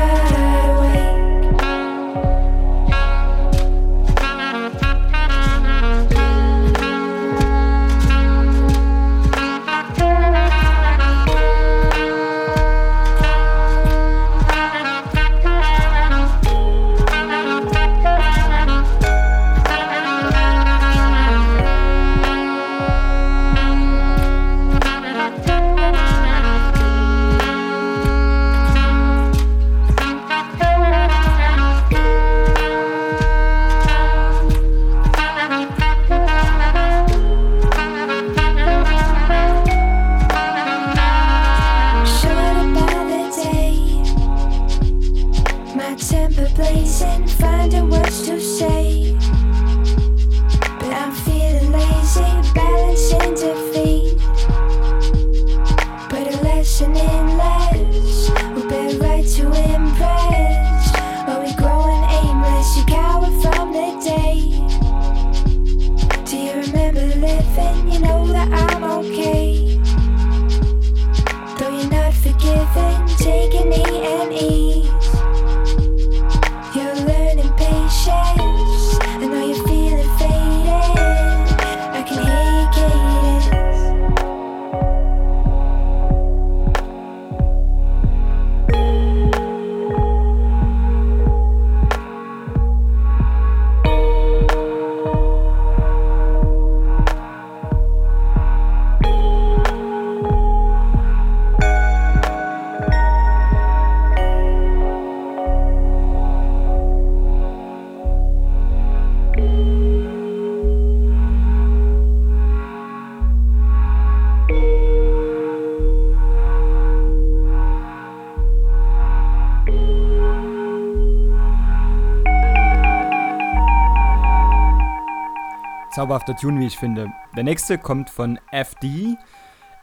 Zauberhafter 126.00 126.38
Tune, 126.38 126.62
wie 126.62 126.68
ich 126.68 126.78
finde. 126.78 127.12
Der 127.36 127.44
nächste 127.44 127.78
kommt 127.78 128.10
von 128.10 128.40
FD. 128.54 129.18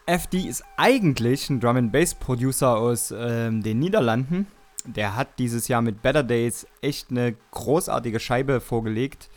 FD 0.06 0.48
ist 0.48 0.64
eigentlich 0.78 1.50
ein 1.50 1.60
Drum 1.60 1.76
and 1.76 1.92
Bass 1.92 2.14
Producer 2.14 2.78
aus 2.78 3.12
ähm, 3.14 3.62
den 3.62 3.80
Niederlanden. 3.80 4.46
Der 4.86 5.14
hat 5.14 5.38
dieses 5.38 5.68
Jahr 5.68 5.82
mit 5.82 6.00
Better 6.00 6.22
Days 6.22 6.66
echt 6.80 7.10
eine 7.10 7.34
großartige 7.50 8.18
Scheibe 8.18 8.62
vorgelegt. 8.62 9.28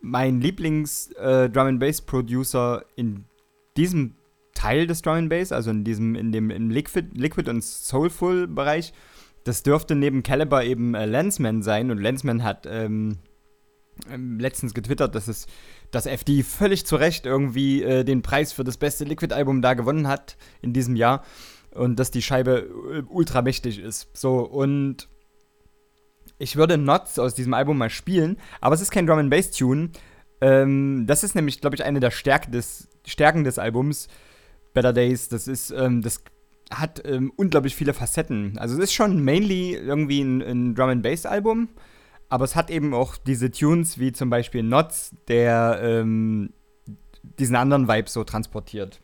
Mein 0.00 0.40
Lieblings 0.40 1.12
äh, 1.12 1.50
Drum 1.50 1.66
and 1.66 1.80
Bass 1.80 2.00
Producer 2.00 2.86
in 2.96 3.26
diesem 3.76 4.14
Teil 4.54 4.86
des 4.86 5.02
Drum 5.02 5.16
and 5.16 5.28
Bass, 5.28 5.52
also 5.52 5.70
in 5.70 5.84
diesem 5.84 6.14
in 6.14 6.32
dem 6.32 6.48
im 6.48 6.70
Liquid, 6.70 7.10
Liquid 7.12 7.50
und 7.50 7.62
Soulful 7.62 8.46
Bereich, 8.46 8.94
das 9.44 9.64
dürfte 9.64 9.94
neben 9.94 10.22
Caliber 10.22 10.64
eben 10.64 10.94
äh, 10.94 11.04
Lensman 11.04 11.62
sein 11.62 11.90
und 11.90 11.98
Lensman 11.98 12.42
hat 12.42 12.66
ähm, 12.66 13.18
letztens 14.38 14.74
getwittert, 14.74 15.14
dass 15.14 15.28
es 15.28 15.46
dass 15.90 16.06
FD 16.06 16.42
völlig 16.42 16.86
zu 16.86 16.96
Recht 16.96 17.26
irgendwie 17.26 17.82
äh, 17.82 18.04
den 18.04 18.22
Preis 18.22 18.52
für 18.52 18.64
das 18.64 18.76
beste 18.76 19.04
Liquid-Album 19.04 19.62
da 19.62 19.74
gewonnen 19.74 20.08
hat 20.08 20.36
in 20.60 20.72
diesem 20.72 20.96
Jahr 20.96 21.24
und 21.70 21.98
dass 21.98 22.10
die 22.10 22.22
Scheibe 22.22 22.68
äh, 22.92 23.02
ultra 23.08 23.42
mächtig 23.42 23.78
ist. 23.78 24.08
So, 24.14 24.40
und 24.40 25.08
ich 26.38 26.56
würde 26.56 26.78
Nots 26.78 27.18
aus 27.18 27.34
diesem 27.34 27.54
Album 27.54 27.78
mal 27.78 27.90
spielen, 27.90 28.38
aber 28.60 28.74
es 28.74 28.80
ist 28.80 28.90
kein 28.90 29.06
Drum 29.06 29.30
Bass 29.30 29.50
Tune. 29.50 29.90
Ähm, 30.40 31.04
das 31.06 31.24
ist 31.24 31.34
nämlich, 31.34 31.60
glaube 31.60 31.76
ich, 31.76 31.84
eine 31.84 32.00
der 32.00 32.10
Stärken 32.10 32.52
des, 32.52 32.88
Stärken 33.06 33.44
des 33.44 33.58
Albums. 33.58 34.08
Better 34.74 34.92
Days, 34.92 35.28
das 35.28 35.48
ist, 35.48 35.70
ähm, 35.70 36.02
das 36.02 36.22
hat 36.70 37.02
ähm, 37.06 37.32
unglaublich 37.36 37.74
viele 37.74 37.94
Facetten. 37.94 38.58
Also 38.58 38.76
es 38.76 38.84
ist 38.84 38.92
schon 38.92 39.24
mainly 39.24 39.74
irgendwie 39.74 40.20
ein, 40.20 40.42
ein 40.42 40.74
Drum 40.74 41.02
Bass 41.02 41.26
Album, 41.26 41.70
aber 42.28 42.44
es 42.44 42.56
hat 42.56 42.70
eben 42.70 42.94
auch 42.94 43.16
diese 43.16 43.50
Tunes 43.50 43.98
wie 43.98 44.12
zum 44.12 44.30
Beispiel 44.30 44.62
Nots, 44.62 45.14
der 45.28 45.80
ähm, 45.82 46.52
diesen 47.22 47.56
anderen 47.56 47.88
Vibe 47.88 48.08
so 48.08 48.24
transportiert. 48.24 49.00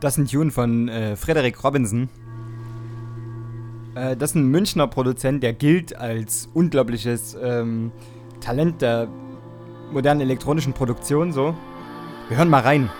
Das 0.00 0.14
ist 0.14 0.18
ein 0.18 0.26
Tune 0.26 0.50
von 0.50 0.88
äh, 0.88 1.14
Frederick 1.14 1.62
Robinson. 1.62 2.08
Äh, 3.94 4.16
das 4.16 4.30
ist 4.30 4.36
ein 4.36 4.46
Münchner 4.46 4.86
Produzent, 4.86 5.42
der 5.42 5.52
gilt 5.52 5.94
als 5.94 6.48
unglaubliches 6.54 7.36
ähm, 7.40 7.92
Talent 8.40 8.80
der 8.80 9.08
modernen 9.92 10.22
elektronischen 10.22 10.72
Produktion. 10.72 11.32
So, 11.32 11.54
wir 12.28 12.36
hören 12.38 12.48
mal 12.48 12.62
rein. 12.62 12.90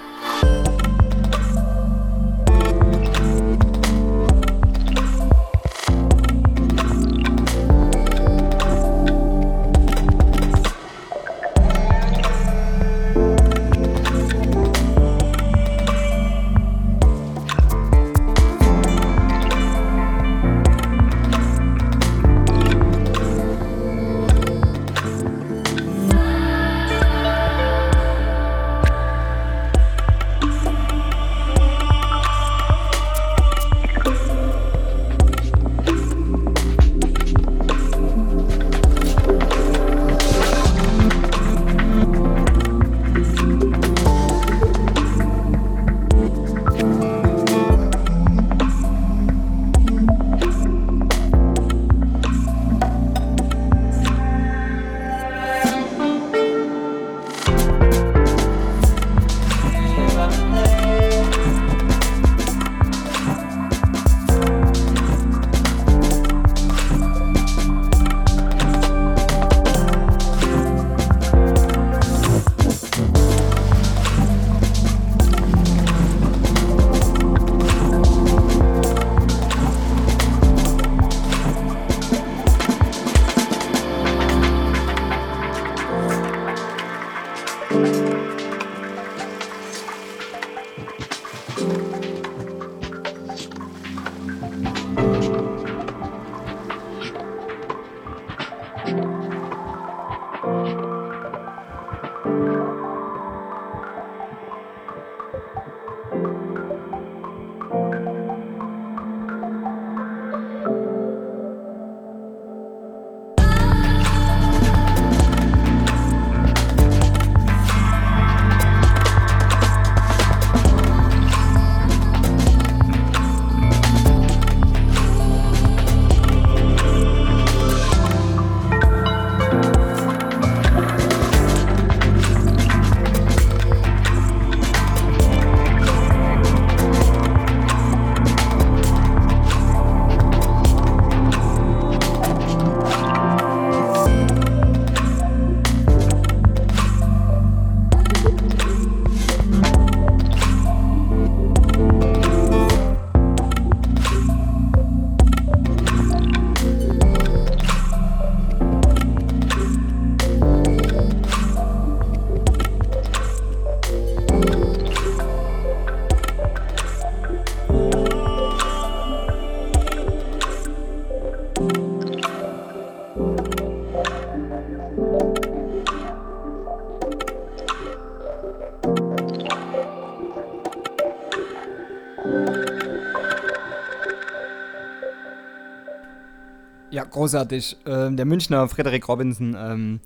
Großartig. 187.21 187.77
Ähm, 187.85 188.17
der 188.17 188.25
Münchner 188.25 188.67
Frederik 188.67 189.07
Robinson, 189.07 189.55
ähm, 189.59 190.01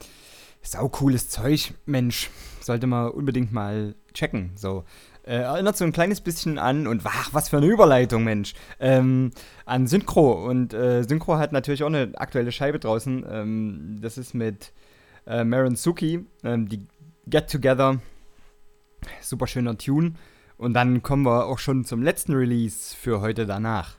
sau 0.62 0.88
cooles 0.88 1.28
Zeug, 1.28 1.72
Mensch. 1.86 2.28
Sollte 2.60 2.88
man 2.88 3.10
unbedingt 3.10 3.52
mal 3.52 3.94
checken. 4.12 4.50
So. 4.56 4.82
Äh, 5.22 5.36
erinnert 5.36 5.76
so 5.76 5.84
ein 5.84 5.92
kleines 5.92 6.20
bisschen 6.20 6.58
an, 6.58 6.88
und 6.88 7.02
ach, 7.04 7.28
was 7.32 7.48
für 7.48 7.58
eine 7.58 7.66
Überleitung, 7.66 8.24
Mensch, 8.24 8.54
ähm, 8.80 9.30
an 9.64 9.86
Synchro. 9.86 10.44
Und 10.44 10.74
äh, 10.74 11.04
Synchro 11.04 11.38
hat 11.38 11.52
natürlich 11.52 11.84
auch 11.84 11.88
eine 11.88 12.10
aktuelle 12.16 12.50
Scheibe 12.50 12.80
draußen. 12.80 13.24
Ähm, 13.30 13.98
das 14.02 14.18
ist 14.18 14.34
mit 14.34 14.72
äh, 15.24 15.44
Maren 15.44 15.76
Suki, 15.76 16.26
ähm, 16.42 16.68
die 16.68 16.84
Get 17.26 17.48
Together. 17.48 18.00
Super 19.20 19.46
schöner 19.46 19.78
Tune. 19.78 20.14
Und 20.56 20.74
dann 20.74 21.00
kommen 21.04 21.24
wir 21.24 21.46
auch 21.46 21.60
schon 21.60 21.84
zum 21.84 22.02
letzten 22.02 22.34
Release 22.34 22.94
für 22.96 23.20
heute 23.20 23.46
danach. 23.46 23.94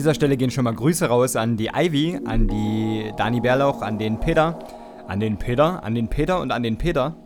Dieser 0.00 0.14
Stelle 0.14 0.38
gehen 0.38 0.50
schon 0.50 0.64
mal 0.64 0.72
Grüße 0.72 1.08
raus 1.08 1.36
an 1.36 1.58
die 1.58 1.68
Ivy, 1.74 2.20
an 2.24 2.48
die 2.48 3.12
Dani 3.18 3.42
Bärlauch, 3.42 3.82
an 3.82 3.98
den 3.98 4.18
Peter, 4.18 4.58
an 5.06 5.20
den 5.20 5.36
Peter, 5.36 5.84
an 5.84 5.94
den 5.94 6.08
Peter 6.08 6.40
und 6.40 6.52
an 6.52 6.62
den 6.62 6.78
Peter, 6.78 7.16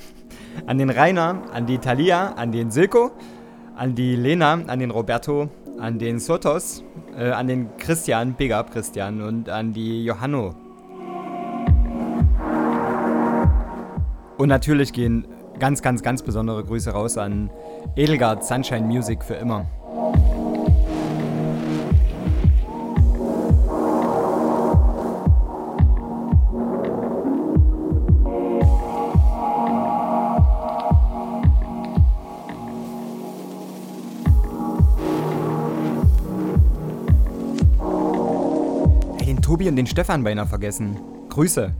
an 0.66 0.78
den 0.78 0.88
Rainer, 0.88 1.42
an 1.52 1.66
die 1.66 1.76
Thalia, 1.76 2.32
an 2.32 2.50
den 2.50 2.70
Silko, 2.70 3.10
an 3.76 3.94
die 3.94 4.16
Lena, 4.16 4.54
an 4.54 4.78
den 4.78 4.90
Roberto, 4.90 5.50
an 5.78 5.98
den 5.98 6.18
Sotos, 6.18 6.82
äh, 7.14 7.28
an 7.30 7.46
den 7.46 7.76
Christian, 7.76 8.32
Big 8.32 8.54
Up 8.54 8.72
Christian 8.72 9.20
und 9.20 9.50
an 9.50 9.74
die 9.74 10.06
Johanno. 10.06 10.54
Und 14.38 14.48
natürlich 14.48 14.94
gehen 14.94 15.26
ganz, 15.58 15.82
ganz, 15.82 16.02
ganz 16.02 16.22
besondere 16.22 16.64
Grüße 16.64 16.90
raus 16.90 17.18
an 17.18 17.50
Edelgard 17.96 18.42
Sunshine 18.46 18.86
Music 18.86 19.22
für 19.22 19.34
immer. 19.34 19.66
Den 39.76 39.86
Stefan 39.86 40.24
beinahe 40.24 40.46
vergessen. 40.46 40.96
Grüße. 41.30 41.74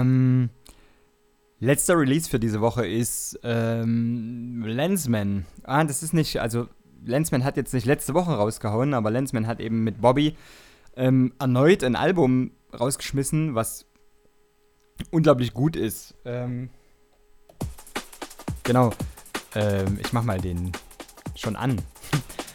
Ähm, 0.00 0.50
letzter 1.60 1.98
Release 1.98 2.28
für 2.28 2.38
diese 2.38 2.60
Woche 2.60 2.86
ist 2.86 3.38
ähm, 3.42 4.64
Lensman. 4.66 5.46
Ah, 5.64 5.84
das 5.84 6.02
ist 6.02 6.14
nicht, 6.14 6.40
also 6.40 6.68
Lensman 7.04 7.44
hat 7.44 7.56
jetzt 7.56 7.74
nicht 7.74 7.86
letzte 7.86 8.14
Woche 8.14 8.32
rausgehauen, 8.32 8.94
aber 8.94 9.10
Lensman 9.10 9.46
hat 9.46 9.60
eben 9.60 9.84
mit 9.84 10.00
Bobby 10.00 10.36
ähm, 10.96 11.32
erneut 11.38 11.84
ein 11.84 11.96
Album 11.96 12.52
rausgeschmissen, 12.78 13.54
was 13.54 13.86
unglaublich 15.10 15.54
gut 15.54 15.76
ist. 15.76 16.14
Ähm, 16.24 16.70
genau. 18.64 18.92
Ähm, 19.54 19.98
ich 20.00 20.12
mach 20.12 20.24
mal 20.24 20.40
den 20.40 20.72
schon 21.34 21.56
an. 21.56 21.80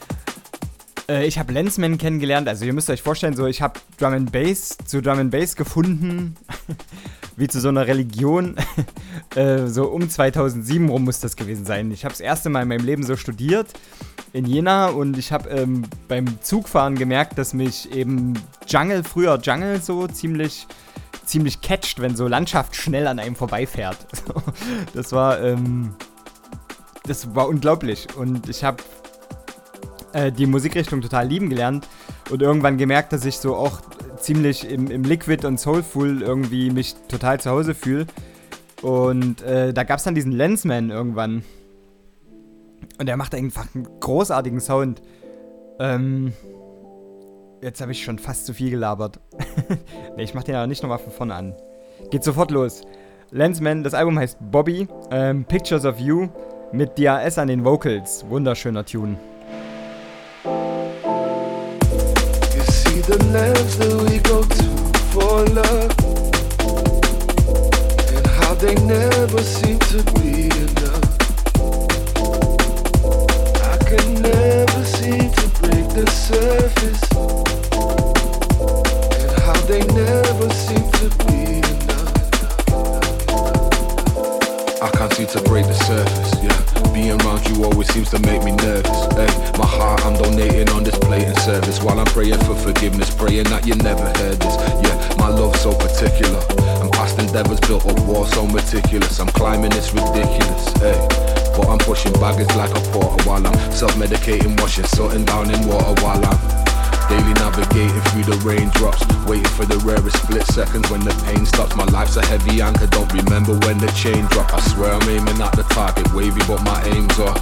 äh, 1.09 1.25
ich 1.25 1.39
habe 1.39 1.53
Lensman 1.53 1.97
kennengelernt. 1.97 2.47
Also 2.47 2.65
ihr 2.65 2.73
müsst 2.73 2.89
euch 2.89 3.01
vorstellen, 3.01 3.35
so 3.35 3.47
ich 3.47 3.61
habe 3.61 3.79
Drum 3.97 4.13
and 4.13 4.31
Bass 4.31 4.77
zu 4.85 5.01
Drum 5.01 5.19
and 5.19 5.31
Bass 5.31 5.55
gefunden, 5.55 6.35
wie 7.35 7.47
zu 7.47 7.59
so 7.59 7.69
einer 7.69 7.87
Religion. 7.87 8.55
äh, 9.35 9.67
so 9.67 9.85
um 9.85 10.09
2007 10.09 10.89
rum 10.89 11.05
muss 11.05 11.19
das 11.19 11.35
gewesen 11.35 11.65
sein. 11.65 11.91
Ich 11.91 12.05
habe 12.05 12.13
das 12.13 12.21
erste 12.21 12.49
Mal 12.49 12.63
in 12.63 12.67
meinem 12.67 12.85
Leben 12.85 13.03
so 13.03 13.15
studiert 13.15 13.67
in 14.33 14.45
Jena 14.45 14.87
und 14.87 15.17
ich 15.17 15.31
habe 15.31 15.49
ähm, 15.49 15.83
beim 16.07 16.41
Zugfahren 16.41 16.95
gemerkt, 16.95 17.37
dass 17.37 17.53
mich 17.53 17.91
eben 17.91 18.33
Jungle, 18.67 19.03
früher 19.03 19.39
Jungle 19.41 19.81
so 19.81 20.07
ziemlich 20.07 20.67
ziemlich 21.25 21.61
catcht, 21.61 22.01
wenn 22.01 22.15
so 22.15 22.27
Landschaft 22.27 22.75
schnell 22.75 23.07
an 23.07 23.19
einem 23.19 23.35
vorbeifährt. 23.35 23.97
das 24.93 25.11
war 25.11 25.41
ähm, 25.41 25.95
das 27.05 27.35
war 27.35 27.47
unglaublich 27.47 28.07
und 28.17 28.49
ich 28.49 28.63
habe 28.63 28.83
äh, 30.13 30.31
die 30.31 30.45
Musikrichtung 30.45 31.01
total 31.01 31.27
lieben 31.27 31.49
gelernt 31.49 31.87
und 32.29 32.41
irgendwann 32.41 32.77
gemerkt, 32.77 33.13
dass 33.13 33.25
ich 33.25 33.37
so 33.37 33.55
auch 33.55 33.81
ziemlich 34.23 34.69
im, 34.69 34.89
im 34.89 35.03
Liquid 35.03 35.45
und 35.45 35.59
Soulful 35.59 36.21
irgendwie 36.21 36.71
mich 36.71 36.95
total 37.07 37.39
zu 37.39 37.51
Hause 37.51 37.75
fühle. 37.75 38.07
Und 38.81 39.41
äh, 39.43 39.73
da 39.73 39.83
gab 39.83 39.99
es 39.99 40.03
dann 40.03 40.15
diesen 40.15 40.31
Lensman 40.31 40.89
irgendwann. 40.89 41.43
Und 42.99 43.05
der 43.07 43.17
macht 43.17 43.35
einfach 43.35 43.67
einen 43.73 43.87
großartigen 43.99 44.59
Sound. 44.59 45.01
Ähm, 45.79 46.33
jetzt 47.61 47.81
habe 47.81 47.91
ich 47.91 48.03
schon 48.03 48.19
fast 48.19 48.45
zu 48.45 48.53
viel 48.53 48.71
gelabert. 48.71 49.19
nee, 50.17 50.23
ich 50.23 50.33
mach 50.33 50.43
den 50.43 50.55
aber 50.55 50.67
nicht 50.67 50.83
nochmal 50.83 50.99
von 50.99 51.11
vorne 51.11 51.35
an. 51.35 51.55
Geht 52.11 52.23
sofort 52.23 52.51
los. 52.51 52.81
Lensman, 53.31 53.83
das 53.83 53.93
Album 53.93 54.19
heißt 54.19 54.37
Bobby, 54.51 54.87
ähm, 55.11 55.45
Pictures 55.45 55.85
of 55.85 55.99
You 55.99 56.27
mit 56.71 56.99
DAS 56.99 57.37
an 57.37 57.47
den 57.47 57.63
Vocals. 57.63 58.25
Wunderschöner 58.29 58.85
Tune. 58.85 59.17
The 63.05 63.17
lengths 63.33 63.75
that 63.75 63.93
we 64.09 64.17
go 64.19 64.41
to 64.43 64.69
for 65.11 65.43
love, 65.59 65.91
and 68.15 68.27
how 68.27 68.53
they 68.55 68.75
never 68.75 69.41
seem 69.41 69.77
to 69.91 70.01
be 70.13 70.47
enough. 70.47 71.03
I 73.61 73.77
can 73.89 74.21
never 74.21 74.83
seem 74.85 75.31
to 75.39 75.47
break 75.59 75.85
the 75.99 76.05
surface, 76.09 77.03
and 79.19 79.31
how 79.41 79.59
they 79.67 79.83
never 79.87 80.49
seem 80.53 80.89
to 81.01 81.09
be 81.25 81.57
enough. 81.57 81.82
I 84.83 84.91
can't 84.91 85.13
seem 85.13 85.27
to 85.27 85.41
break 85.43 85.65
the 85.65 85.73
surface, 85.73 86.35
yeah. 86.43 86.91
Being 86.93 87.15
around 87.21 87.47
you 87.47 87.63
always 87.63 87.87
seems 87.87 88.09
to 88.11 88.19
make 88.19 88.43
me 88.43 88.51
nervous. 88.51 89.07
Hey, 89.15 89.31
my 89.57 89.65
heart 89.65 90.05
I'm 90.05 90.11
donating 90.21 90.67
on 90.75 90.83
this 90.83 90.99
blatant 90.99 91.37
service 91.37 91.81
while 91.81 91.97
I'm 91.97 92.05
praying 92.07 92.39
for 92.39 92.53
forgiveness, 92.53 93.15
praying 93.15 93.45
that 93.45 93.65
you 93.65 93.75
never 93.75 94.03
heard 94.03 94.43
this. 94.43 94.55
Yeah, 94.83 95.15
my 95.17 95.29
love 95.29 95.55
so 95.55 95.71
particular. 95.73 96.43
And 96.83 96.91
past 96.91 97.17
endeavors 97.17 97.61
built 97.61 97.85
up 97.85 97.97
walls 98.01 98.31
so 98.31 98.45
meticulous. 98.45 99.21
I'm 99.21 99.27
climbing, 99.27 99.71
it's 99.71 99.93
ridiculous. 99.93 100.73
Hey. 100.83 100.99
But 101.55 101.69
I'm 101.69 101.79
pushing 101.79 102.11
baggage 102.19 102.53
like 102.57 102.71
a 102.71 102.81
porter 102.91 103.23
while 103.23 103.47
I'm 103.47 103.71
self-medicating, 103.71 104.59
washing 104.59 104.83
something 104.83 105.23
down 105.23 105.49
in 105.49 105.65
water 105.65 105.95
while 106.03 106.19
I'm 106.25 106.62
Daily 107.09 107.33
navigating 107.35 108.01
through 108.09 108.23
the 108.23 108.37
raindrops, 108.43 109.05
waiting 109.25 109.51
for 109.53 109.65
the 109.65 109.77
rarest 109.79 110.17
split 110.23 110.45
seconds 110.47 110.89
when 110.89 111.01
the 111.01 111.13
pain 111.25 111.45
stops. 111.45 111.75
My 111.75 111.85
life's 111.85 112.15
a 112.17 112.25
heavy 112.25 112.61
anchor, 112.61 112.87
don't 112.87 113.11
remember 113.13 113.53
when 113.65 113.77
the 113.77 113.91
chain 113.91 114.25
drop. 114.27 114.53
I 114.53 114.61
swear 114.61 114.93
I'm 114.93 115.09
aiming 115.09 115.41
at 115.41 115.55
the 115.55 115.63
target, 115.73 116.11
wavy, 116.13 116.41
but 116.47 116.63
my 116.63 116.81
aims 116.95 117.19
are, 117.19 117.35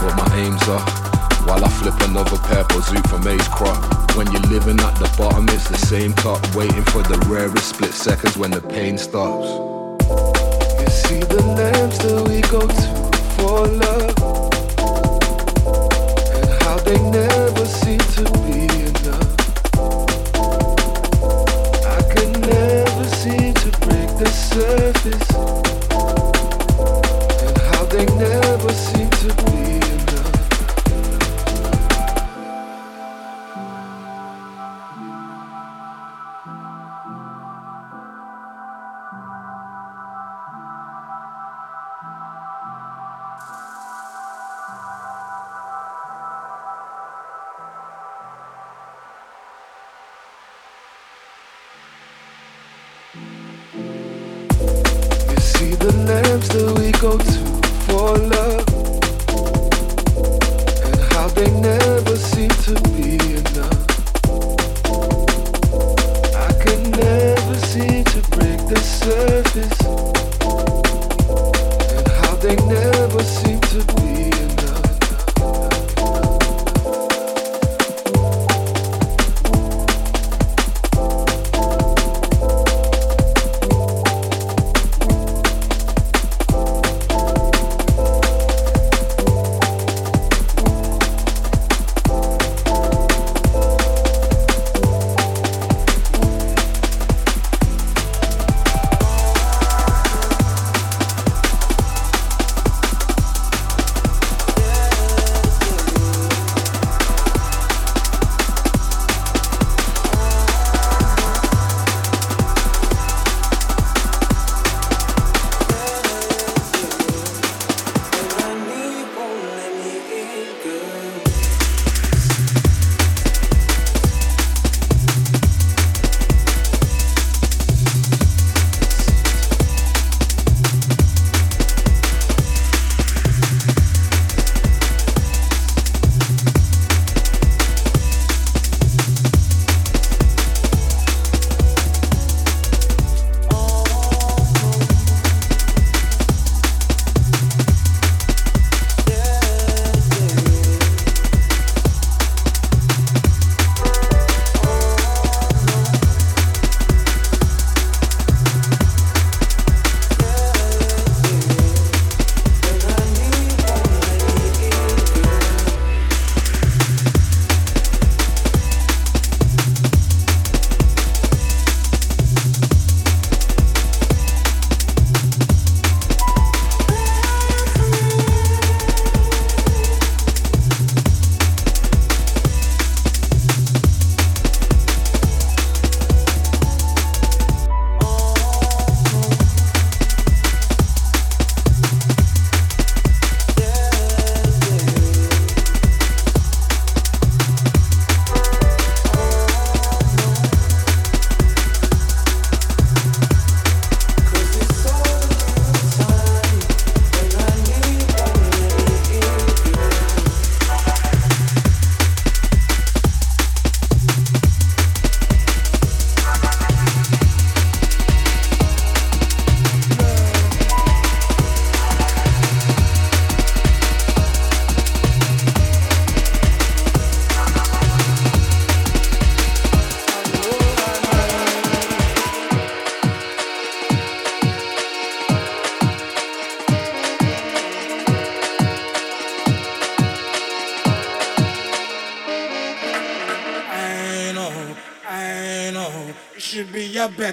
but 0.00 0.14
my 0.16 0.28
aims 0.38 0.62
are. 0.68 0.84
While 1.46 1.64
I 1.64 1.68
flip 1.68 1.94
another 2.00 2.38
purple 2.38 2.80
zoot 2.80 3.06
from 3.08 3.26
Ace 3.28 3.48
Crop. 3.48 3.78
When 4.16 4.26
you're 4.32 4.48
living 4.50 4.80
at 4.80 4.94
the 4.96 5.12
bottom, 5.16 5.48
it's 5.50 5.68
the 5.68 5.76
same 5.76 6.12
top, 6.14 6.42
waiting 6.56 6.82
for 6.84 7.02
the 7.02 7.18
rarest 7.28 7.68
split 7.68 7.92
seconds 7.92 8.36
when 8.36 8.50
the 8.50 8.60
pain 8.60 8.98
stops. 8.98 9.46
You 10.80 10.88
see 10.88 11.20
the 11.20 11.42
lamps 11.44 11.98
that 11.98 12.26
we 12.26 12.40
go 12.50 12.66
to 12.66 13.06
for 13.36 13.66
love, 13.68 14.15
surface, 24.56 25.30
and 27.42 27.58
how 27.58 27.84
they 27.86 28.06
never 28.16 28.72
seem 28.72 29.10
to 29.10 29.34
be 29.44 29.75
coat 57.06 57.55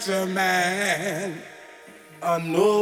better 0.06 0.26
man. 0.26 1.42
I 2.22 2.40
know. 2.40 2.73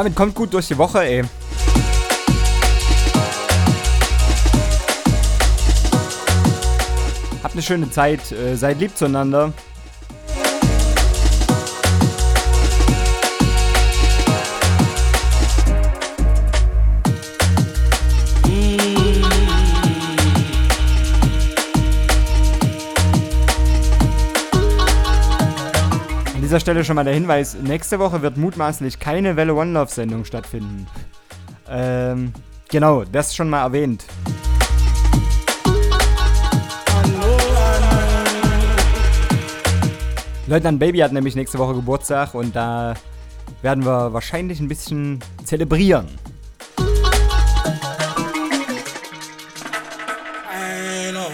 Damit 0.00 0.16
kommt 0.16 0.34
gut 0.34 0.54
durch 0.54 0.66
die 0.66 0.78
Woche, 0.78 1.04
ey. 1.04 1.22
Habt 7.42 7.52
eine 7.52 7.60
schöne 7.60 7.90
Zeit, 7.90 8.32
äh, 8.32 8.56
seid 8.56 8.80
lieb 8.80 8.96
zueinander. 8.96 9.52
Dieser 26.50 26.58
Stelle 26.58 26.84
schon 26.84 26.96
mal 26.96 27.04
der 27.04 27.14
Hinweis, 27.14 27.54
nächste 27.54 28.00
Woche 28.00 28.22
wird 28.22 28.36
mutmaßlich 28.36 28.98
keine 28.98 29.36
Welle 29.36 29.54
One 29.54 29.70
Love 29.70 29.88
Sendung 29.88 30.24
stattfinden. 30.24 30.84
Ähm, 31.68 32.32
genau, 32.68 33.04
das 33.04 33.36
schon 33.36 33.48
mal 33.48 33.62
erwähnt. 33.62 34.04
Leutnant 40.48 40.80
Baby 40.80 40.98
hat 40.98 41.12
nämlich 41.12 41.36
nächste 41.36 41.56
Woche 41.56 41.74
Geburtstag 41.74 42.34
und 42.34 42.56
da 42.56 42.94
werden 43.62 43.84
wir 43.84 44.12
wahrscheinlich 44.12 44.58
ein 44.58 44.66
bisschen 44.66 45.20
zelebrieren. 45.44 46.08
I 46.80 46.82
know, 51.12 51.30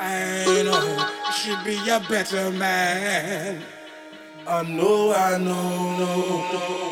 I 0.00 0.62
know, 0.62 0.78
should 1.32 1.64
be 1.64 1.78
a 1.90 1.98
better 2.08 2.52
man. 2.52 3.81
I 4.46 4.62
know, 4.64 5.14
I 5.14 5.38
know. 5.38 6.42
Watch 6.78 6.91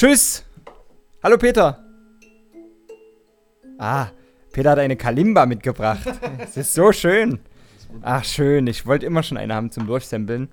Tschüss! 0.00 0.42
Hallo 1.22 1.36
Peter! 1.36 1.84
Ah, 3.76 4.06
Peter 4.50 4.70
hat 4.70 4.78
eine 4.78 4.96
Kalimba 4.96 5.44
mitgebracht. 5.44 6.06
Es 6.38 6.56
ist 6.56 6.72
so 6.72 6.90
schön. 6.90 7.38
Ach, 8.00 8.24
schön. 8.24 8.66
Ich 8.66 8.86
wollte 8.86 9.04
immer 9.04 9.22
schon 9.22 9.36
eine 9.36 9.54
haben 9.54 9.70
zum 9.70 9.86
Durchsampeln. 9.86 10.48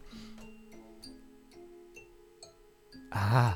Ah. 3.09 3.53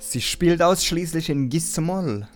Sie 0.00 0.20
spielt 0.20 0.60
ausschließlich 0.60 1.30
in 1.30 1.48
Gis-Moll. 1.48 2.26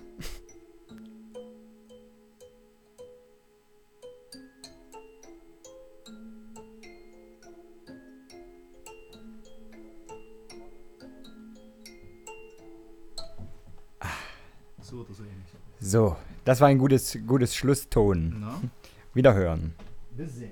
So, 15.86 16.16
das 16.44 16.60
war 16.60 16.66
ein 16.66 16.78
gutes, 16.78 17.16
gutes 17.28 17.54
Schlusston. 17.54 18.40
Na? 18.40 18.60
Wiederhören. 19.14 19.72
Bis 20.16 20.34
sehen. 20.34 20.50